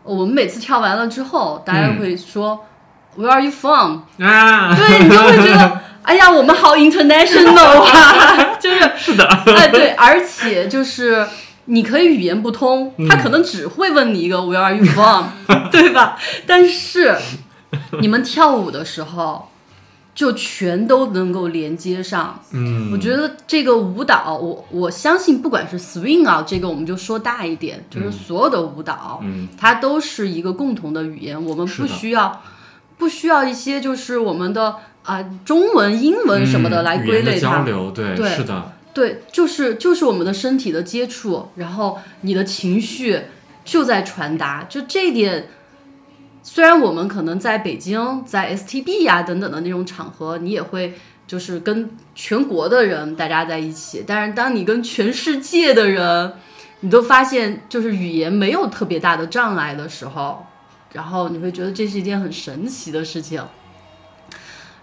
[0.02, 2.64] 我们每次跳完了之后，大家嗯会说、
[3.16, 4.00] Where are you from？
[4.20, 11.26] 啊，对你就会觉得，哎呀，我们好 international 啊， 就是是的，哎对，而且就是
[11.66, 15.26] 你可以语言不通，他嗯可能只会问你一个 Where are you from，
[15.70, 16.18] 对吧？
[16.46, 17.16] 但是
[18.00, 19.50] 你们跳舞的时候，
[20.14, 22.40] 就全都能够连接上。
[22.52, 29.46] 嗯，我觉得这个舞蹈，我我相信，不管是 swing 啊，这个我们就说大一点，就是所有的舞蹈，嗯。
[29.58, 32.42] 它都是一个共同的语言，我们不需要
[32.96, 34.76] 不需要一些就是我们的
[35.08, 37.40] 啊、中文、英文什么的来归类它。
[37.40, 43.18] 交流，对，对是的，对，就是就是我们的身体的接触，然后你的情绪
[43.64, 45.48] 就在传达，就这一点。
[46.42, 50.92] 虽然我们可能在北京、在 STB 呀、等等的那种场合，你也会
[51.26, 56.34] 就是跟全国的人大家在一起，但是当你跟全世界的人，
[56.80, 60.44] 你都发现就是语言没有特别大的障碍的时候，
[60.92, 63.42] 然后你会觉得这是一件很神奇的事情。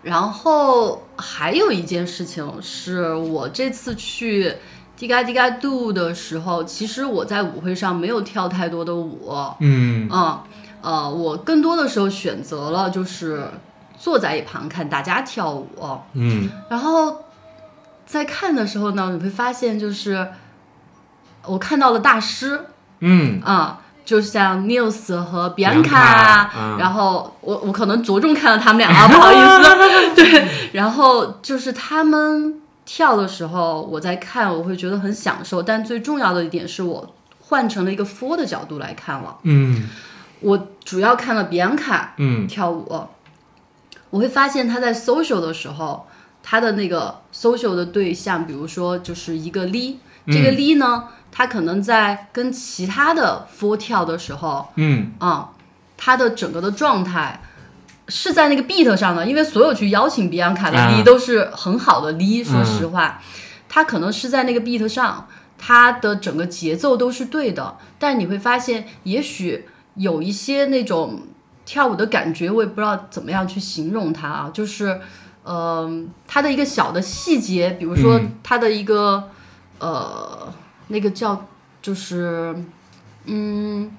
[0.05, 4.53] 然后还有一件事情是我这次去
[4.95, 10.07] 迪嘎迪嘎度的时候，其实我在舞会上没有跳太多的舞，嗯。
[10.11, 10.39] 嗯，
[10.81, 13.49] 呃，我更多的时候选择了就是
[13.97, 15.67] 坐在一旁看大家跳舞，
[16.13, 16.51] 嗯。
[16.69, 17.23] 然后
[18.05, 20.27] 在看的时候呢，你会发现就是
[21.47, 22.65] 我看到了大师。
[22.99, 23.41] 嗯。
[23.41, 23.81] 啊。
[24.05, 26.77] 就像 Nils 和嗯。
[26.77, 39.89] 然后我我可能着重看了他们俩啊， 不好意思， 对，然后就是他们跳的时候，我在看，我会觉得很享受，但最重要的一点是我换成了一个 for 的角度来看了，嗯。
[40.41, 42.45] 我主要看了 Bianca，嗯。
[42.45, 43.07] 跳舞，
[44.11, 46.05] 我会发现他在 social 的时候，
[46.43, 49.95] 他的那个 social 的对象，比如说就是一个 Lee，、
[50.27, 51.05] 这个 Lee 呢，
[51.35, 55.11] 他可能在跟其他的 four 跳的时候，嗯。
[55.19, 55.51] 啊、
[55.97, 57.41] 他的整个的状态。
[58.07, 60.91] 是在那个 beat 上的，因为所有去邀请比安卡的啊。
[60.91, 63.19] Lee 都是很好的 Lee，、说实话，
[63.67, 65.27] 他可能是在那个 beat 上，
[65.57, 69.65] 他的整个节奏都是对的，但你会发现，也许
[69.95, 71.23] 有一些那种
[71.65, 75.01] 跳舞的感觉，我也不知道怎么样去形容它啊，就是，
[75.43, 78.33] 嗯、它的一个小的细节，比如说嗯。
[78.43, 79.31] 它的一个，
[79.79, 80.53] 呃，
[80.87, 81.45] 那个叫
[81.81, 82.55] 就是，
[83.25, 83.91] 嗯。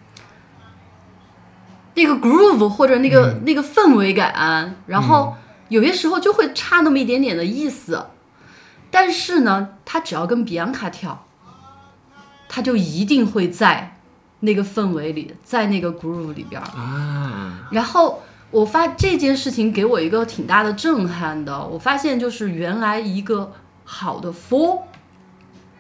[1.99, 5.35] 那个 groove 或者那个、那个氛围感，然后
[5.71, 8.09] 有些时候就会差那么一点点的意思，
[8.91, 11.25] 但是呢，他只要跟比安卡跳，
[12.51, 13.97] 他就一定会在
[14.41, 16.67] 那个氛围里，在那个 groove 里边儿。
[16.79, 23.51] 啊，然后我发这件事情给我一个挺大的震撼的，我发现就是原来一个
[23.87, 24.83] 好的 four，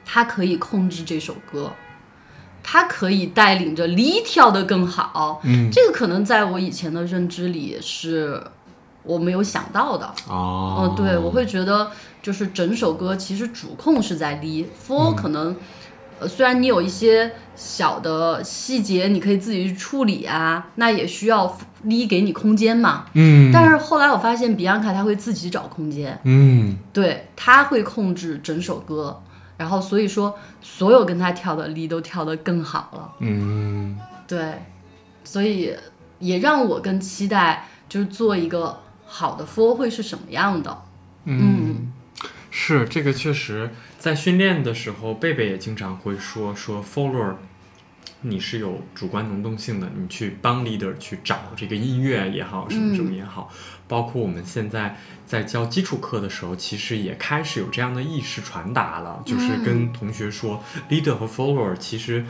[0.06, 1.72] 他可以控制这首歌，
[2.62, 5.40] 他可以带领着 Lee 跳得更好。
[5.44, 5.68] 嗯。
[5.70, 8.40] 这个可能在我以前的认知里是
[9.02, 10.14] 我没有想到的。
[10.28, 10.88] 哦。
[10.88, 11.90] 嗯，对，我会觉得
[12.22, 15.54] 就是整首歌其实主控是在 Lee for，、可能
[16.18, 23.06] 呃虽然你有一些小的细节你可以自己去处理啊，那也需要 Lee 给你空间嘛。
[23.14, 26.78] 嗯，但是后来我发现比安卡他会自己找空间，嗯。
[26.92, 29.22] 对他会控制整首歌，
[29.56, 33.12] 然后所以说所有跟他跳的 Lee 都跳得更好了。
[33.20, 34.62] 嗯对，
[35.24, 35.74] 所以
[36.18, 40.82] 也让我更期待，就是做一个好的 for 会是什么样的。
[41.24, 41.92] 嗯，
[42.50, 47.34] 是这个确实在训练的时候，贝贝也经常会说说 follower
[48.22, 53.52] 你是有主观能动性的，你去帮 leader 去找这个音乐也好，什么什么也好，
[53.86, 62.24] 包括我们现在在教基础课的时候，其实也开始有这样的意识传达了，就是跟同学说，leader 和 follower 其实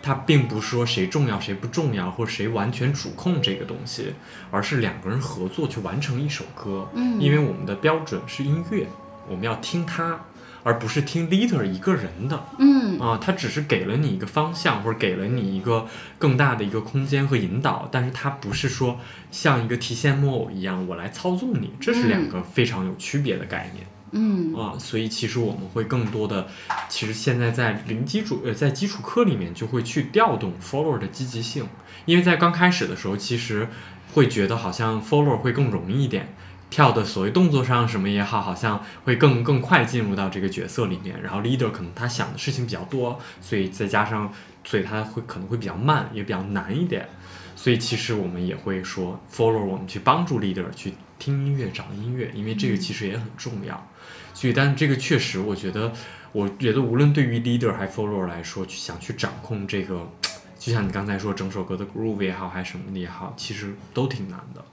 [0.00, 4.14] 它并不是说谁重要谁不重要，或谁完全主控这个东西，
[4.50, 6.88] 而是两个人合作去完成一首歌。
[6.94, 8.86] 嗯，因为我们的标准是音乐，
[9.28, 10.18] 我们要听它。
[10.62, 12.98] 而不是听 leader 一个人的，嗯。
[13.00, 15.86] 啊，他只是给了你一个方向，或者给了你一个
[16.18, 19.00] 更大的一个空间和引导，但是他不是说
[19.30, 24.54] 像一个提线木偶一样，我来操纵你，这是两个非常有区别的概念，嗯。
[24.54, 26.46] 啊，所以其实我们会更多的，
[26.88, 31.66] 其实现在在零基础呃在基础课里面就会去调动 follower 的积极性，
[32.04, 33.66] 因为在刚开始的时候，其实
[34.12, 36.34] 会觉得好像 follower 会更容易一点。
[36.72, 41.20] 跳的所谓动作上什么也好，好像会更更快进入到这个角色里面。
[41.22, 44.32] 然后 leader 可能他想的事情比较多，所以再加上，
[44.64, 47.06] 所以他会可能会比较慢，也比较难一点。
[47.54, 53.86] 所以其实我们也会说 follow 我们去帮助 leader 去听音乐、找音乐，因为这个其实也很重要。
[54.32, 55.92] 所以，但这个确实，我觉得，
[56.32, 60.10] 我觉得无论对于 leader 还 follow 来说，去想去掌控这个，
[60.58, 64.64] 就像你刚才说整首歌的 groove 也好，还是什么的也好，其实都挺难的。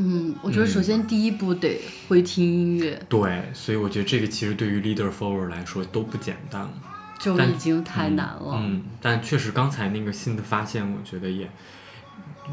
[0.00, 2.98] 嗯，我觉得首先第一步得会听音乐。
[3.08, 6.68] 对，所以我觉得这个其实对于 leader follower 来说都不简单，
[7.18, 8.54] 就已经太难了。
[8.54, 11.50] 嗯，但确实刚才那个新的发现，我觉得也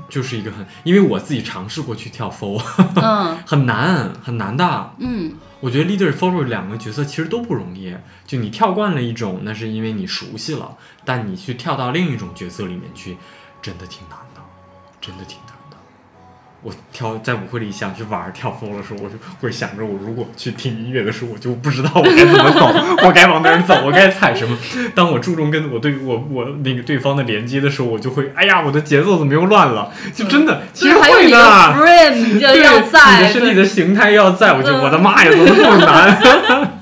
[0.09, 2.61] 就是一个很，因为我自己尝试过去跳 follow，
[2.95, 4.95] 嗯， 很难很难的。
[4.97, 7.95] 嗯，我觉得 leader follower 两个角色其实都不容易。
[8.25, 10.75] 就你跳惯了一种，那是因为你熟悉了，
[11.05, 13.17] 但你去跳到另一种角色里面去，
[13.61, 14.41] 真的挺难的，
[14.99, 15.54] 真的挺难。
[16.65, 22.73] 我跳在舞会里想去玩跳风的时候，我就会想着，我如果去听音乐的时候，我就不知道我该怎么走，
[23.05, 24.57] 我该往哪儿走，我该踩什么。
[24.95, 29.91] 当我注重跟我对我我那个对方的连接的时候，我就会，哎呀，我的节奏怎么又乱了？
[30.11, 31.37] 就真的，其实会的。
[31.37, 36.81] frame 要在，你的身体的形态要在，我就我的妈呀，怎么这么难？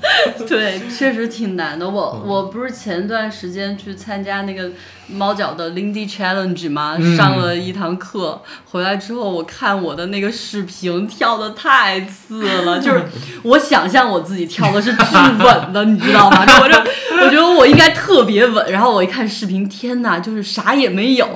[0.54, 1.88] 对，确实挺难的。
[1.88, 4.70] 我我不是前段时间去参加那个
[5.08, 6.96] 猫脚的 Lindy Challenge 吗？
[7.16, 8.40] 上了一堂课，
[8.70, 13.02] 回来之后我看我的那个视频，跳的太次了，就是
[13.42, 16.44] 我想象我自己跳的是巨稳的，你知道吗？
[16.62, 16.78] 我这
[17.24, 21.26] 我觉得我应该特别稳，然后我一看视频，天哪，就是啥也没有，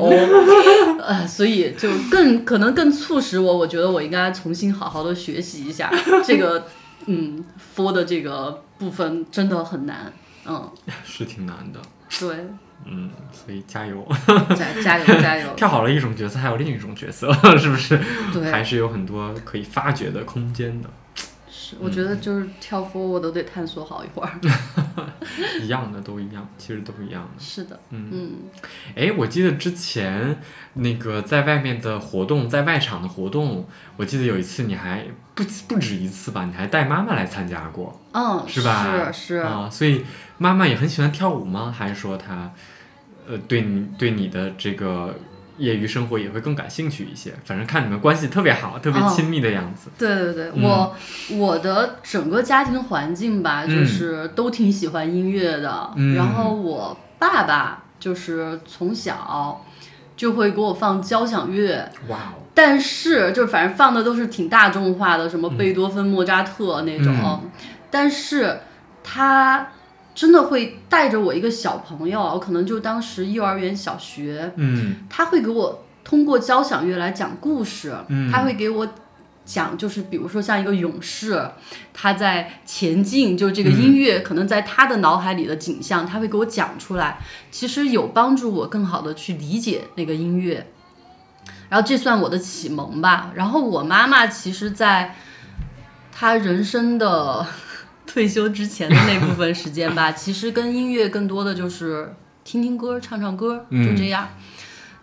[1.05, 5.91] 呃，所以就更可能更促使我，我觉得我应该重新好好的学习一下
[6.25, 6.67] 这个。
[7.11, 7.43] 嗯
[7.75, 10.13] ，for 的这个部分真的很难，
[10.47, 10.71] 嗯，
[11.05, 11.81] 是挺难的，
[12.21, 12.47] 对，
[12.85, 14.07] 嗯，所以加油，
[14.57, 17.99] 加加油 加油，跳好了一种角色，还有另一种角色， 是不是？
[18.33, 20.89] 对，还是有很多可以发掘的空间的。
[21.81, 24.39] 我觉得就是跳 f 我都得探索好一会儿。
[25.63, 27.43] 一样的都一样，其实都一样的。
[27.43, 28.31] 是的，嗯嗯。
[28.97, 30.41] 哎，我记得之前
[30.75, 33.67] 那个在外面的活动，在外场的活动，
[33.97, 35.05] 我记得有一次你还
[35.35, 38.01] 不不止一次吧，你还带妈妈来参加过。
[38.13, 39.13] 嗯，是吧？
[39.13, 40.05] 是是啊，所以
[40.39, 41.73] 妈妈也很喜欢跳舞吗？
[41.77, 42.51] 还是说她
[43.29, 45.15] 呃对你对你的这个？
[45.59, 49.91] 业余生活也会更感兴趣一些，反正看你们关系特别好，特别亲密的样子。
[49.99, 50.97] 对对对，我
[51.33, 55.91] 我的整个家庭环境吧，就是都挺喜欢音乐的。
[56.17, 59.65] 然后我爸爸就是从小
[60.17, 61.91] 就会给我放交响乐。
[62.09, 62.43] 哇哦！
[62.55, 67.51] 但是就是反正放的都是挺大众化的，什么贝多芬、莫扎特那种。
[67.91, 68.61] 但是
[69.03, 69.69] 他。
[70.19, 78.89] 真的会带着我一个小朋友，我可能就当时幼儿园、小学，嗯，他会给我通过交响乐来讲故事，嗯，他会给我
[79.45, 81.49] 讲，就是比如说像一个勇士，
[81.95, 87.21] 他在前进，就这个音乐可能在他的脑海里的景象，他会给我讲出来，
[87.53, 90.67] 其实有帮助我更好的去理解那个音乐，
[91.69, 93.31] 然后这算我的启蒙吧。
[93.37, 95.15] 然后我妈妈其实在
[96.11, 97.47] 她人生的。
[98.09, 104.29] 退休之前的那部分时间吧， 其实跟音乐更多的就是听听歌、唱唱歌，就这样。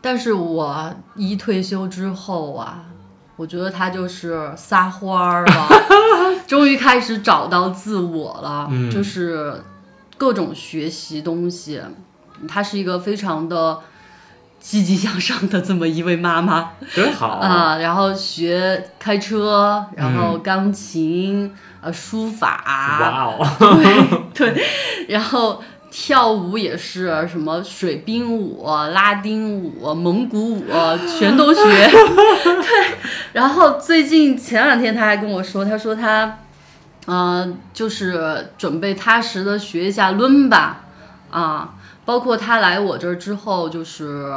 [0.01, 2.85] 但是我一退休之后啊，
[3.35, 5.69] 我觉得他就是撒欢儿了，
[6.45, 9.63] 终于开始找到自我了，就是
[10.17, 11.81] 各种学习东西。
[12.47, 13.79] 他是一个非常的
[14.59, 17.77] 积极向上的这么一位妈妈，真好啊。
[17.77, 21.51] 然后学开车，然后钢琴。
[21.85, 22.63] 呃，书法，
[22.99, 24.65] 哇哦， 对对，
[25.07, 30.63] 然后跳舞也是什么水兵舞、拉丁舞、蒙古舞，
[31.19, 31.61] 全都学。
[31.61, 32.97] 对，
[33.33, 36.39] 然后最近前两天他还跟我说，他说他，
[37.05, 40.85] 嗯，就是准备踏实的学一下伦巴，
[41.29, 44.33] 啊，包括他来我这儿之后，就是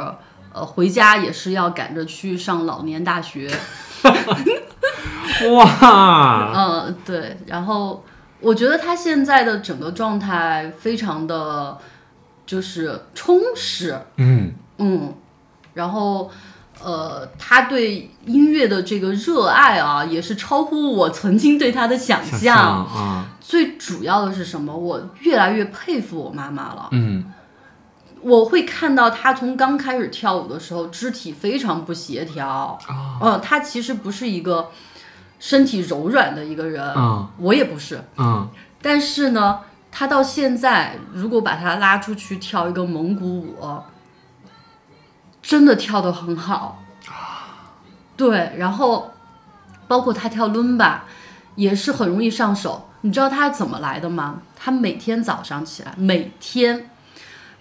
[0.53, 3.49] 呃回家也是要赶着去上老年大学。
[5.55, 8.03] 哇，嗯，对，然后
[8.39, 11.77] 我觉得他现在的整个状态非常的，
[12.45, 15.13] 就是充实，嗯嗯，
[15.73, 16.29] 然后
[16.81, 22.57] 呃，他对音乐的这个热爱啊，也是超乎我曾经对他的想想象。
[22.85, 24.75] 啊，最主要的是什么？
[24.75, 26.87] 我越来越佩服我妈妈了。
[26.91, 27.25] 嗯
[28.21, 32.79] 我会看到他从刚开始跳舞的时候，肢体非常不协调。
[32.87, 34.71] 啊嗯，他其实不是一个
[35.39, 38.03] 身体柔软的一个人，嗯我也不是。
[38.17, 38.49] 嗯
[38.81, 39.59] 但是呢，
[39.91, 43.57] 他到现在，如果把他拉出去跳一个蒙古舞，
[45.41, 46.83] 真的跳得很好。
[48.15, 49.13] 对，然后
[49.87, 51.05] 包括他跳伦巴，
[51.55, 52.89] 也是很容易上手。
[53.01, 54.41] 你知道他怎么来的吗？
[54.57, 56.89] 他每天早上起来，每天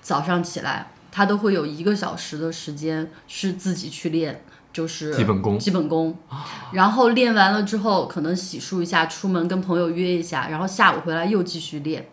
[0.08, 4.42] 早上起来，他都会有一个小时的时间是自己去练，
[4.72, 6.16] 就是基本功基本功。
[6.72, 12.08] 然后练完了之后，可能洗漱一下，出门跟朋友约一下，然后下午回来又继续练，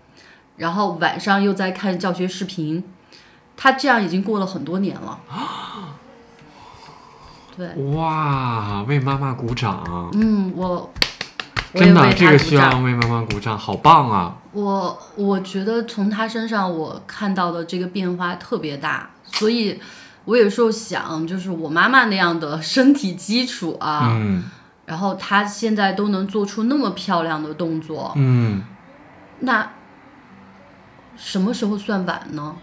[0.57, 2.83] 然后晚上又在看教学视频。
[3.55, 5.17] 他这样已经过了很多年了。
[7.55, 10.09] 对，哇，为妈妈鼓掌！
[10.11, 10.89] 嗯，我
[11.75, 14.37] 真的，这个需要为妈妈鼓掌，好棒啊！
[14.53, 19.79] 我我觉得从他身上我看到的这个变化特别大，所以
[20.23, 24.43] 我有时候想，就是我妈妈那样的身体基础啊，嗯
[24.85, 28.63] 然后她现在都能做出那么漂亮的动作，嗯，
[29.39, 29.67] 那
[31.17, 32.55] 什么时候算晚呢？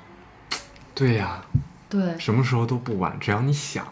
[0.95, 1.43] 对呀、
[1.91, 3.85] 对，什么时候都不晚，只要你想，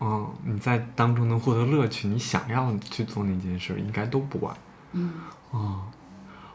[0.00, 4.54] 嗯，你在当中能获得乐趣，你想要去做那件事，应该都不晚。
[4.92, 5.12] 嗯，
[5.50, 5.82] 哦，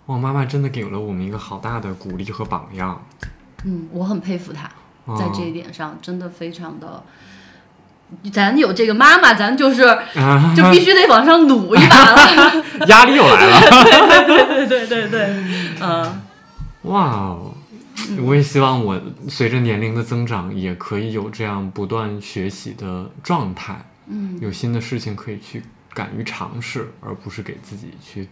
[0.06, 3.04] 哇，妈妈真的给了我们一个好大的鼓励和榜样。
[3.64, 4.70] 嗯，我很佩服她，
[5.06, 7.04] 哦在这一点上真的非常的。
[8.34, 12.64] 咱有这个妈妈，咱就是啊， 就必须得往上努一把了。
[12.88, 14.26] 压力又来了。
[14.28, 15.44] 对对对对，
[15.82, 16.22] 嗯。
[16.84, 17.54] 哇哦！
[18.22, 23.86] 我也希望我随着年龄的增长，也可以有这样不断学习的状态。
[24.08, 28.28] 嗯，有新的事情可以去敢于尝试，而不是给自己去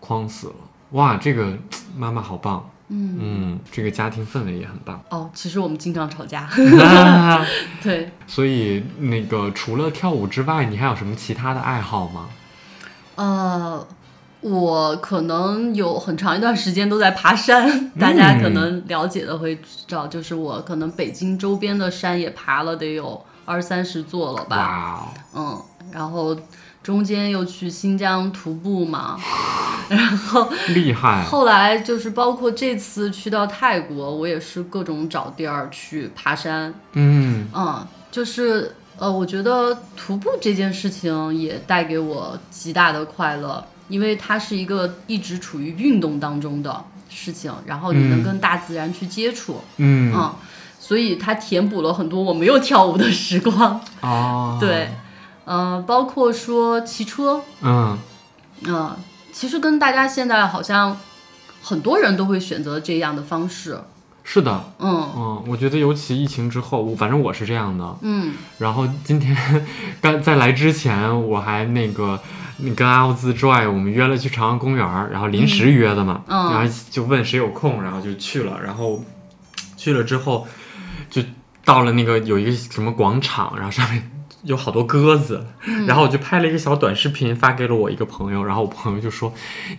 [0.00, 0.54] 框死了。
[0.90, 1.56] 哇，这个
[1.96, 2.68] 妈妈好棒！
[2.88, 5.00] 嗯嗯，这个家庭氛围也很棒。
[5.10, 6.40] 哦，其实我们经常吵架。
[6.82, 7.46] 啊
[7.80, 12.28] 对， 所以那个除了跳舞之外，你还有什么其他的爱好吗？
[13.14, 13.86] 呃，
[14.40, 19.62] 我可能有很长一段时间都在爬山，大家可能了解的会知
[19.94, 25.08] 道，就是我可能北京周边的山也爬了得有二三十座了吧。
[25.34, 25.60] 嗯，
[25.92, 26.34] 然后
[26.82, 29.18] 中间又去新疆徒步嘛，
[29.90, 31.22] 然后厉害！
[31.24, 36.72] 后来就是包括这次去到泰国，我也是各种找地儿去爬山。
[36.92, 48.24] 嗯嗯，就是呃，我觉得徒步这件事情也带给我极大的快乐，因为它是一个一直处于运动当中的事情，然后你能嗯。
[48.24, 50.10] 跟大自然去接触，嗯。
[50.14, 50.34] 嗯，
[50.78, 53.78] 所以它填补了很多我没有跳舞的时光。
[54.00, 54.88] 哦， 对，
[55.44, 57.98] 呃，包括说骑车，嗯。
[58.62, 58.94] 嗯、
[59.32, 60.96] 其实跟大家现在好像
[61.62, 63.80] 很多人都会选择这样的方式，
[64.32, 65.08] 是的，嗯。
[65.16, 67.96] 嗯，我觉得尤其疫情之后，我反正我是这样的。
[68.02, 68.34] 嗯。
[68.58, 69.36] 然后今天
[70.00, 72.20] 刚在来之前，我还那个
[72.58, 76.52] 你跟阿奥兹 Joy 我们约了去朝阳公园，然后临时约的嘛，嗯。
[76.52, 79.04] 然后就问谁有空，然后就去了，然后
[79.76, 80.46] 去了之后
[81.10, 81.20] 就
[81.64, 84.08] 到了那个有一个什么广场，然后上面。
[84.44, 85.48] 有好多鸽子，
[85.86, 89.30] 然后我就拍了一个小短视频发给了我一个朋友，然后我朋友就说：“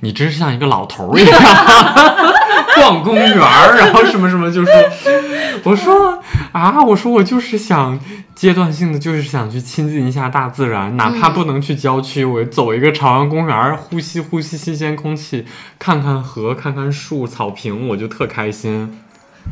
[0.02, 1.42] 你真是像一个老头儿一样
[2.82, 4.74] 逛公园儿，然后什么什么，就说。
[5.64, 6.20] ”我说
[6.54, 8.00] 啊，我说我就是想
[8.34, 15.46] 阶段性的，就是想去亲近一下大自然，哪怕不能去郊区，我走一个朝阳公园，呼吸呼吸新鲜空气，
[15.78, 19.00] 看看河，看看树、草坪，我就特开心。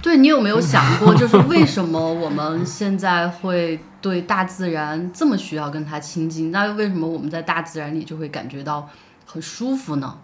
[0.01, 6.49] 对你有没有想过，就是为什么我们现在会对大自然这么需要跟它亲近？
[6.51, 8.89] 那为什么我们在大自然里就会感觉到
[9.25, 10.15] 很舒服呢？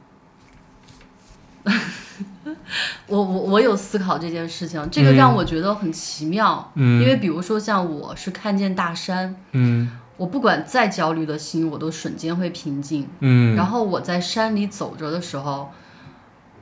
[3.08, 6.72] 我我我有思考这件事情，这个让我觉得很奇妙。
[6.76, 13.08] 嗯因为比如说像我是看见大山，嗯我不管再焦虑的心，我都瞬间会平静。
[13.20, 15.70] 嗯，然后我在山里走着的时候，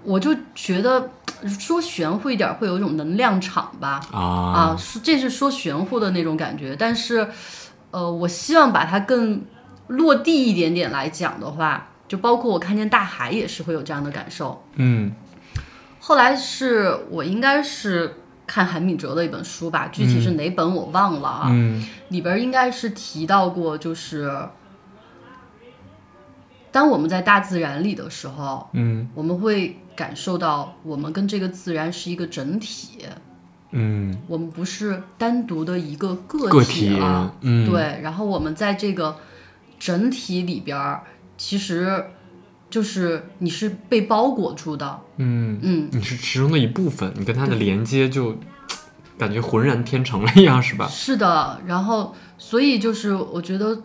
[0.04, 1.12] 我就觉得
[1.60, 4.02] 说玄乎一点，会有一种能量场吧。
[4.12, 7.28] 啊啊，说这是说玄乎的那种感觉，但是，
[7.92, 9.44] 呃，我希望把它更
[9.88, 14.64] 落地一点点来讲的话，就包括我看见大海也是会有这样的感受。
[14.76, 15.12] 嗯
[16.00, 21.48] 后来是我应该是看韩敏哲的一本书吧，具体是哪本我忘了啊。
[21.50, 24.32] 嗯里边应该是提到过，就是
[26.72, 33.08] 当我们在大自然里的时候，嗯我们会感受到我们跟这个自然是一个整体，
[33.72, 37.34] 嗯我们不是单独的一个个个体体了。
[37.42, 39.16] 嗯对，然后我们在这个
[39.80, 41.04] 整体里边儿，
[41.38, 42.06] 其实
[42.70, 45.00] 就是你是被包裹住的。
[45.18, 48.36] 嗯，嗯，你是其中的一部分，你跟它的连接就
[49.18, 50.88] 感觉浑然天成了一样，是吧？
[50.88, 53.82] 是的，然后所以就是我觉得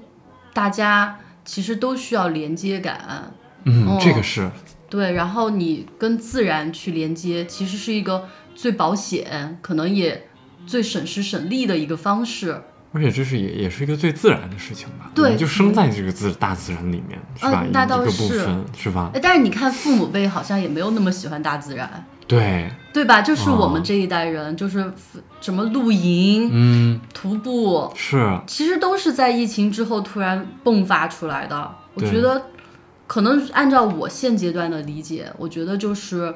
[0.52, 3.32] 大家其实都需要连接感。
[3.64, 4.50] 嗯，哦这个是，
[4.88, 10.28] 对，然后你跟自然去连接，其实是一个最保险，可能也
[10.66, 12.62] 最省时省力的一个方式。
[12.98, 15.10] 而且这是也也是一个最自然的事情吧？
[15.14, 17.62] 对就生在这个自大自然里面，是吧？
[17.64, 19.10] 嗯那倒是分是吧？
[19.14, 23.22] 哎，但是你看父母辈好像也没有那么喜欢大自然，对，对吧？
[23.22, 24.92] 就是我们哦这一代人，就是
[25.40, 31.70] 什么露营、嗯，徒步，是，其实都是在疫情之后突然迸发出来的。
[31.94, 32.46] 我觉得，
[33.06, 36.34] 可能按照我现阶段的理解，我觉得就是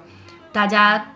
[0.53, 1.13] 大家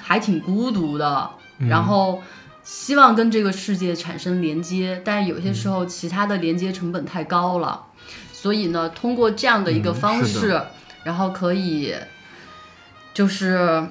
[0.00, 2.20] 还挺孤独的，嗯然后
[2.64, 7.86] 希望跟这个世界产生连接，但是有些时嗯候其他的连接成本太高了，
[8.32, 10.60] 所以呢，通过这样的一个方式，
[11.04, 11.94] 然后可以
[13.12, 13.86] 就是。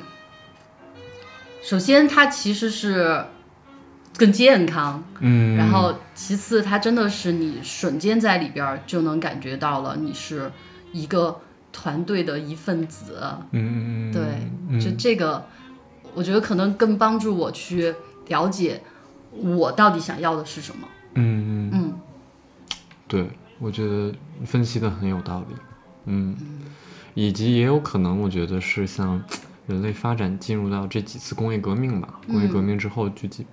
[1.66, 3.24] 首先，它其实是
[4.18, 10.52] 更健康，嗯，然后其次，它真的是你瞬间在里边儿就能感觉到了，你是
[10.92, 11.40] 一个
[11.72, 13.18] 团队的一份子。
[13.52, 14.22] 嗯，嗯，对，
[14.72, 15.46] 嗯就这个，
[16.14, 17.96] 我觉得可能更帮助我去
[18.34, 18.82] 了解
[19.32, 20.88] 我到底想要的是什么。
[21.14, 21.94] 嗯嗯，嗯
[23.08, 23.30] 对，
[23.60, 24.14] 我觉得
[24.44, 25.56] 分析的很有道理，
[26.06, 26.36] 嗯，
[27.14, 29.24] 以及也有可能，我觉得是像
[29.68, 33.46] 人类发展进入到这几次工业革命吧，工业革命之后就几，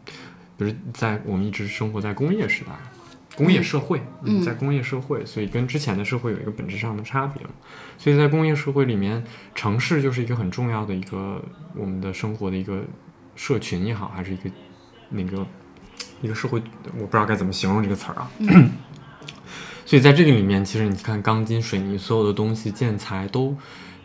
[0.56, 2.72] 不是在我们一直生活在工业时代。
[3.36, 7.50] 工业社会，嗯在工业社会，所以跟之前的社会有一个本质上的差别嘛。
[7.96, 9.24] 所以在工业社会里面，
[9.54, 11.40] 城市就是一个很重要的一个
[11.74, 12.82] 我们的生活的一个
[13.36, 14.50] 社群也好，还是一个
[15.10, 15.46] 那个
[16.22, 16.62] 一个社会，
[16.98, 18.30] 我不知道该怎么形容这个词儿啊。
[19.86, 23.56] 所以在这个里面，其实你看钢筋、水泥，所有的东西建材都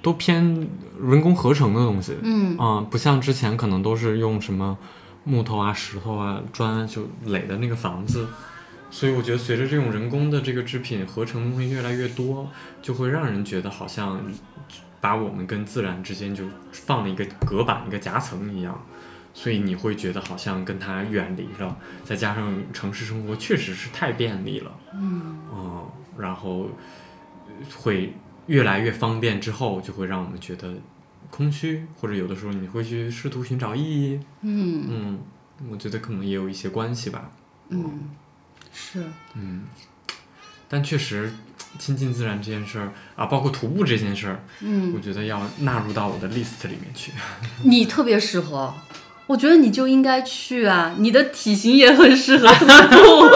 [0.01, 0.67] 都偏
[0.99, 4.77] 人工合成的东西，嗯啊、不像之前可能都是用什么
[5.23, 8.27] 木头啊、石头啊、砖就垒的那个房子。
[8.89, 12.49] 所以我觉得，随着这种人工的这个制品合成的东西越来越多，
[12.81, 14.21] 就会让人觉得好像
[15.01, 18.79] 把我们跟自然之间就放了一个隔板、一个夹层一样。
[19.37, 26.69] 所以你会觉得好像跟他远离了，再加上城市生活确实是太便利了，嗯哦，然后
[27.45, 28.13] 呃会
[28.47, 30.73] 越来越方便，之后就会让我们觉得
[31.29, 34.19] 空虚，或者有的时候你会去试图寻找意义。
[34.41, 35.19] 嗯嗯，
[35.69, 37.29] 我觉得可能也有一些关系吧。
[37.67, 38.09] 嗯，
[38.71, 39.63] 是嗯，
[40.69, 41.33] 但确实
[41.77, 47.11] 亲近自然这件事儿啊，包括徒步这件事儿，嗯我，觉得要纳入到我的 list 里面去。
[47.65, 48.73] 你特别适合。
[49.27, 50.95] 我觉得你就应该去啊！
[50.99, 53.29] 你的体型也很适合徒步，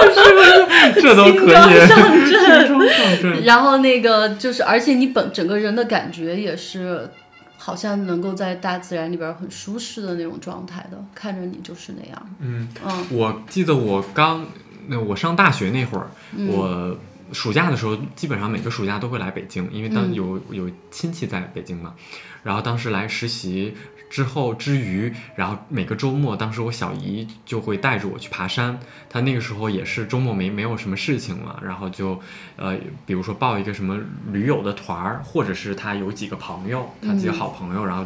[1.02, 3.44] 这都可轻装以，上阵。
[3.44, 7.10] 然后那个就是，而且你本整个人的感觉也是，
[7.58, 12.30] 好像能够在大自然里边儿很舒适的那种状态的，看着你就是那样。
[12.40, 14.46] 嗯，嗯我记得我刚
[14.88, 16.98] 那我上大学那会儿，嗯我
[17.32, 21.94] 暑假的时候基本上每个暑假都会来北京，因为当嗯有有亲戚在北京嘛。
[22.42, 23.76] 然后当时来实习
[24.10, 28.80] 之后之余，然后每个周末，当时我小姨就会带着我去爬山。
[29.10, 32.20] 她那个时候也是周末没没有什么事情嘛，然后就
[32.56, 34.00] 呃，比如说报一个什么
[34.32, 38.06] 驴友的团儿，或者是她有几个朋友，她几个嗯好朋友，然后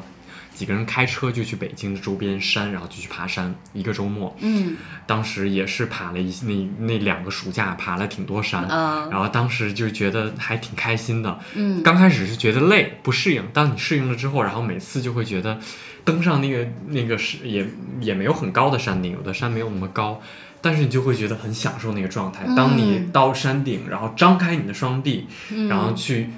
[0.54, 4.36] 几个人开车就去北京的周边山，然后就去爬山，一个周末。
[4.42, 4.76] 嗯
[5.06, 11.40] 当时也是爬了一那那两个暑假爬了挺多山，嗯然后当时就觉得还挺开心的。
[11.56, 15.60] 嗯刚开始是觉得累不适应，当你适应了之后，然后每次就会觉得
[16.06, 17.66] 登上那个那个是也
[18.02, 20.22] 也没有很高的山顶，有的山没有那么高，
[20.62, 22.46] 但是你就会觉得很享受那个状态。
[22.56, 26.30] 当你嗯到山顶，然后张开你的双臂，嗯然后去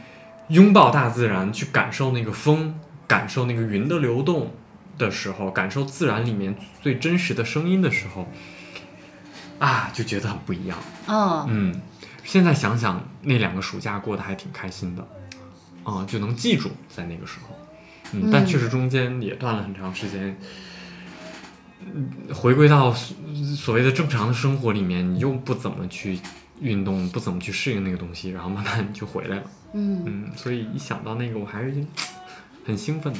[0.50, 4.52] 拥抱大自然，去感受那个风，感受那个云的流动
[4.98, 8.28] 的时候，感受自然里面最真实的声音的时候，
[9.58, 10.78] 啊，就觉得很不一样。
[11.08, 11.82] 啊嗯，
[12.24, 15.08] 现在想想那两个暑假过得还挺开心的，
[15.84, 17.56] 啊、就能记住在那个时候。
[18.22, 20.38] 嗯，但嗯确实中间也断了很长时间。
[21.94, 23.16] 嗯，回归到所
[23.56, 26.20] 所谓的正常的生活里面，你又不怎么去
[26.60, 29.44] 运动，不怎么去适应那个东西，然后慢慢就回来了。
[29.74, 31.74] 嗯，嗯，所以一想到那个，我还是
[32.66, 33.20] 很兴奋的。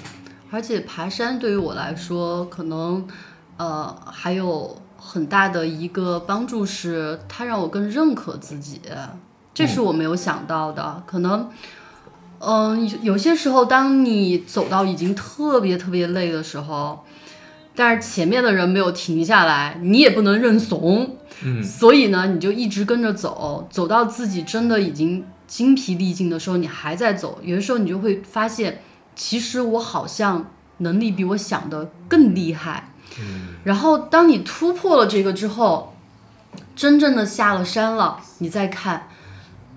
[0.52, 3.06] 而且爬山对于我来说，可能
[3.58, 8.80] 呃，还有很大的一个帮助是，它让我更认可自己，
[9.54, 11.04] 这是我没有想到的。
[11.06, 11.50] 可能，
[12.40, 17.04] 嗯，有些时候，当你走到已经特别特别累的时候，
[17.76, 27.40] 但是前面的人没有停下来，你也不能认怂，嗯，所以呢，你就一直跟着走，走到自己真的已经精疲力尽的时候，你还在走。
[27.44, 28.82] 有的时候，你就会发现，
[29.16, 32.92] 其实我好像能力比我想的更厉害。
[33.64, 35.94] 然后，当你突破了这个之后，
[36.76, 39.08] 真正的下了山了，你再看，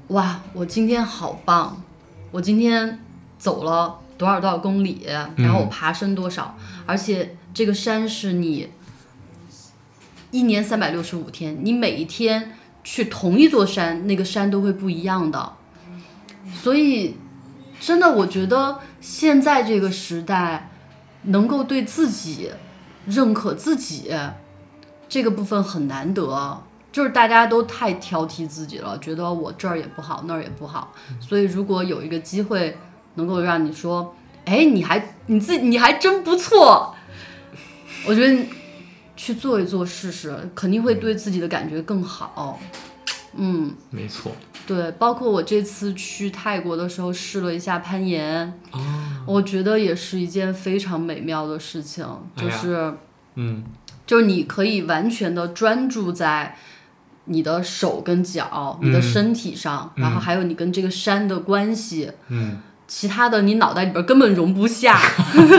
[0.08, 1.82] 哇，我今天好棒！
[2.30, 2.98] 我今天
[3.38, 5.06] 走了多少多少公里，
[5.36, 6.56] 然后我爬升多少，
[6.86, 8.68] 而且这个山是你
[10.30, 12.52] 一年三百六十五天，你每一天
[12.84, 15.52] 去同一座山，那个山都会不一样的。
[16.62, 17.16] 所以，
[17.80, 20.70] 真的，我觉得现在这个时代，
[21.22, 22.50] 能够对自己。
[23.06, 24.12] 认可自己
[25.08, 30.94] 这个部分很难得，就是大家都太挑剔自己了，觉得我这儿也不好，那儿也不好。
[31.20, 32.76] 所以如果有一个机会
[33.14, 36.94] 能够让你说，哎，你还你自己你还真不错，
[38.06, 38.46] 我觉得
[39.16, 42.58] 去做一做试试，肯定会对自己的感觉更好。
[43.34, 44.32] 嗯，没错。
[44.66, 48.60] 对，包括我这次去泰国的时候试了一下攀岩，
[49.26, 52.06] 我觉得也是一件非常美妙的事情，
[52.36, 52.94] 就是，
[53.36, 53.64] 嗯，
[54.06, 56.56] 就是你可以完全的专注在
[57.28, 65.00] 你的手跟脚、你的身体上，然后还有你跟这个山的关系，嗯，其他的你脑袋里边根本容不下，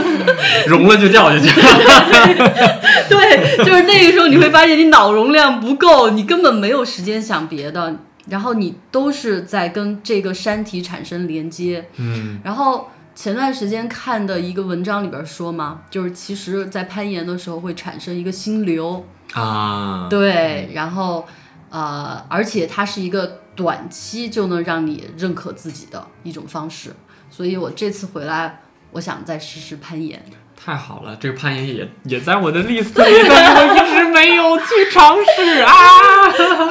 [0.68, 1.48] 容了就掉下去，
[3.08, 7.96] 对，就是那个时候你会发现你脑容量不够，你根本没有时间想别的。
[8.28, 12.38] 然后你都是在跟这个山体产生连接，嗯。
[12.44, 19.04] 然后前段时间看的一个文章里边说嘛，就是其实，在攀岩的时候会产生一个心流。
[19.32, 20.70] 啊，对。
[20.74, 21.26] 然后
[21.70, 26.94] 呃，而且它是一个短期就能让你认可自己的一种方式，
[27.30, 28.60] 所以我这次回来，
[28.92, 30.22] 我想再试试攀岩。
[30.62, 33.08] 太好了，这个攀岩也也在我的 list 里，但
[33.46, 35.72] 是我一直没有去尝试啊。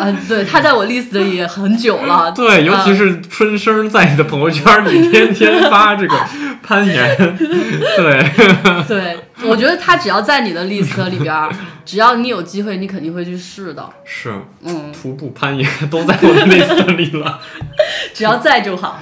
[0.01, 2.31] 嗯，对，他在我 list 里也很久了。
[2.37, 6.15] 对，尤其是春生在你的朋友圈里天天发这个
[6.61, 8.31] 攀岩，对。
[8.87, 11.49] 对，我觉得他只要在你的 list 里边，
[11.89, 13.89] 只要你有机会，你肯定会去试的。
[14.03, 17.39] 是，嗯，徒步攀岩都在我的 list 里了，
[18.13, 18.99] 只要在就好。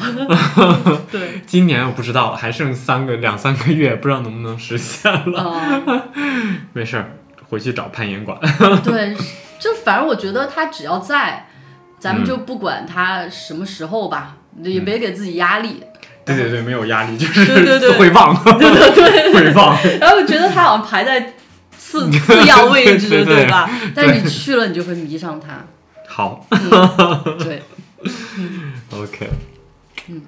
[1.11, 6.07] 对，今年我不知道，还剩三个两三个月，不知道能不能实现了。
[6.71, 7.11] 没事儿，
[7.49, 8.39] 回去找攀岩馆。
[8.85, 9.13] 对。
[9.59, 11.49] 就反正我觉得他只要在，
[11.99, 15.83] 咱们就不管他什么时候吧，也别给自己压力。
[16.23, 19.77] 对对对，没有压力，就是会忘，对对对会忘。
[19.99, 21.33] 然后我觉得他好像排在
[21.87, 23.69] 次 次要位置，对吧？
[23.95, 25.63] 但是你去了，你就会迷上它。
[26.05, 26.45] 好，
[27.39, 27.63] 对，
[28.91, 29.29] OK，
[30.07, 30.21] 嗯。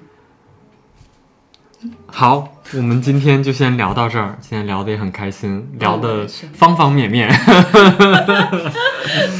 [2.06, 4.36] 好，我们今天就先聊到这儿。
[4.40, 7.28] 今天聊的也很开心，聊的方方面面。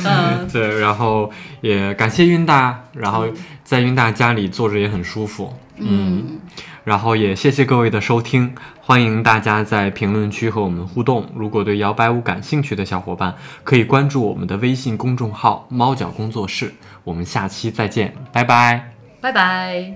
[0.04, 1.30] 嗯，对，然后
[1.60, 3.26] 也感谢韵大，然后
[3.64, 5.54] 在韵大家里坐着也很舒服。
[5.76, 6.40] 嗯，
[6.84, 11.30] 然后也谢谢各位的收听，欢迎大家在评论区和我们互动。
[11.34, 13.34] 如果对摇摆舞感兴趣的小伙伴，
[13.64, 16.74] 可以关注我们的微信公众号“猫脚工作室”。
[17.04, 19.92] 我们下期再见，拜拜，拜拜。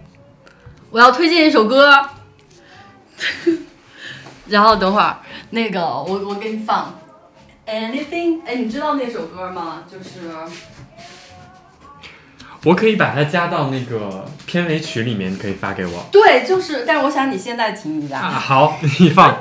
[0.91, 2.09] 我要推荐一首歌。
[4.47, 5.19] 然后等会儿，
[5.51, 6.95] 那个我我给你放
[7.67, 9.85] ，Anything，哎，你知道那首歌吗？
[9.91, 10.31] 就是，
[12.65, 16.07] 我可以把它加到那个片尾曲里面，你可以发给我。
[16.11, 18.19] 对，就是，但是我想你现在听一下。
[18.19, 19.37] 啊， 好，你放。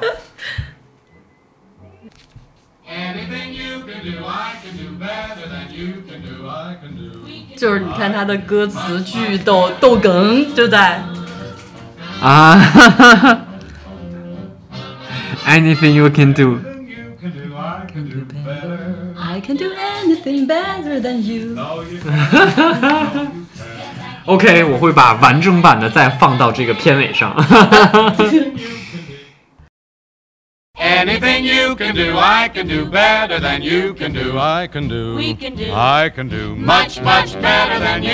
[7.56, 11.02] 就是你看他的歌词巨逗，逗哏就在。
[12.22, 13.46] 啊哈哈。
[15.48, 16.60] anything you can do.
[19.33, 21.57] I can do anything better than you.
[24.27, 27.35] OK，我会把完整版的再放到这个片尾上。
[30.79, 34.39] Anything you can do, I can do better than you can do.
[34.39, 35.17] I can do.
[35.17, 35.73] We can do.
[35.75, 38.13] I can do much, much better than you.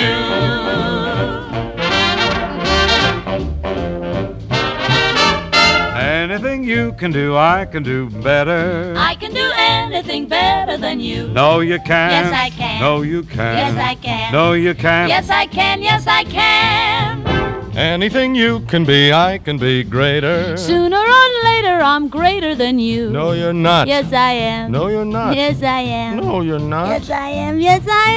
[6.20, 8.94] Anything you can do, I can do better.
[8.94, 11.28] I can do anything better than you.
[11.28, 12.12] No, you can't.
[12.12, 12.78] Yes, I can.
[12.78, 13.56] No, you can.
[13.56, 14.30] Yes, I can.
[14.30, 15.08] No, you can't.
[15.08, 15.80] Yes, I can.
[15.80, 17.74] Yes, I can.
[17.74, 20.58] Anything you can be, I can be greater.
[20.58, 23.08] Sooner or later, I'm greater than you.
[23.08, 23.88] No, you're not.
[23.88, 24.72] Yes, I am.
[24.72, 25.34] No, you're not.
[25.34, 26.18] Yes, I am.
[26.18, 26.88] No, you're not.
[26.88, 27.60] Yes, I am.
[27.60, 28.10] Yes, I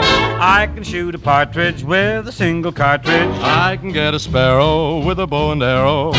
[0.00, 0.40] am.
[0.40, 3.36] I can shoot a partridge with a single cartridge.
[3.42, 6.12] I can get a sparrow with a bow and arrow.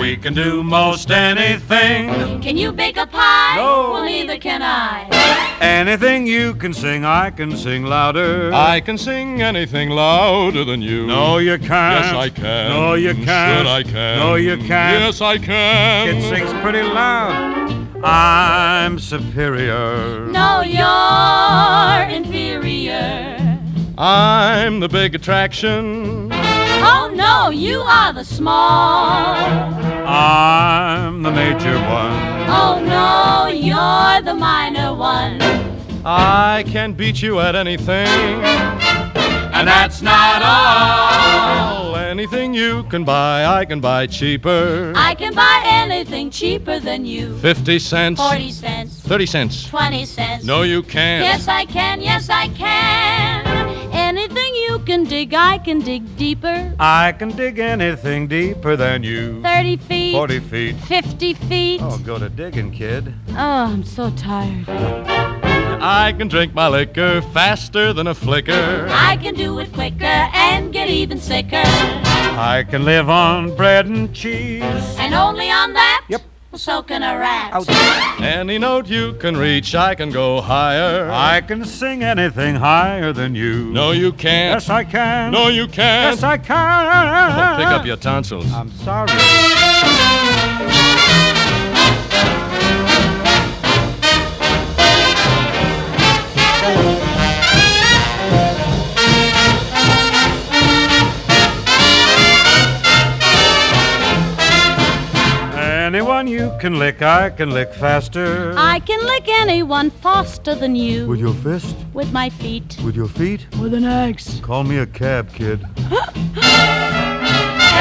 [0.00, 2.40] We can do most anything.
[2.40, 3.56] Can you bake a pie?
[3.56, 3.90] No.
[3.92, 5.58] Well, neither can I.
[5.60, 8.52] Anything you can sing, I can sing louder.
[8.54, 11.06] I can sing anything louder than you.
[11.06, 12.04] No, you can't.
[12.04, 12.70] Yes, I can.
[12.70, 13.58] No, you can't.
[13.58, 14.18] Should I can.
[14.18, 15.02] No, you can't.
[15.02, 16.16] Yes, I can.
[16.16, 18.04] It sings pretty loud.
[18.04, 20.26] I'm superior.
[20.26, 23.36] No, you're inferior.
[23.98, 26.27] I'm the big attraction.
[26.80, 29.36] Oh, no, you are the small.
[30.06, 32.48] I'm the major one.
[32.48, 35.40] Oh, no, you're the minor one.
[36.04, 38.06] I can beat you at anything.
[39.52, 41.96] And that's not all.
[41.96, 44.92] Anything you can buy, I can buy cheaper.
[44.96, 47.36] I can buy anything cheaper than you.
[47.38, 48.20] 50 cents.
[48.20, 49.66] 40 cents, 30 cents.
[49.68, 50.44] 20 cents.
[50.44, 51.24] No, you can't.
[51.24, 52.00] Yes, I can.
[52.00, 53.47] Yes, I can.
[54.88, 56.74] Can dig, I can dig deeper.
[56.80, 59.42] I can dig anything deeper than you.
[59.42, 60.76] 30 feet, 40 feet.
[60.76, 61.80] 50 feet.
[61.82, 63.12] Oh, go to digging, kid.
[63.32, 64.64] Oh, I'm so tired.
[64.66, 68.88] I can drink my liquor faster than a flicker.
[68.88, 71.60] I can do it quicker and get even sicker.
[71.66, 74.96] I can live on bread and cheese.
[74.98, 75.97] And only on that?
[76.58, 76.64] Yep.
[76.64, 78.20] So can a rat.
[78.20, 81.08] Any note you can reach, I can go higher.
[81.08, 83.70] I can sing anything higher than you.
[83.70, 84.56] No, you can't.
[84.56, 85.30] Yes, I can.
[85.30, 86.14] No, you can't.
[86.16, 86.56] Yes, I can.
[86.58, 88.52] Oh, pick up your tonsils.
[88.52, 89.08] I'm sorry.
[106.18, 108.52] Anyone you can lick, I can lick faster.
[108.56, 111.06] I can lick anyone faster than you.
[111.06, 111.76] With your fist?
[111.94, 112.76] With my feet.
[112.84, 113.46] With your feet?
[113.60, 114.40] With an axe.
[114.40, 115.64] Call me a cab, kid.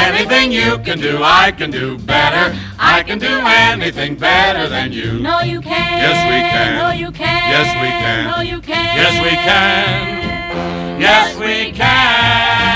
[0.05, 2.55] Anything you can do, I can do better.
[2.77, 5.13] I can do anything better than you.
[5.13, 5.97] No, you can.
[5.97, 6.77] Yes, we can.
[6.77, 7.49] No, you can.
[7.49, 8.27] Yes, we can.
[8.29, 8.97] No, you can.
[8.97, 11.01] Yes, we can.
[11.01, 12.66] Yes, we can.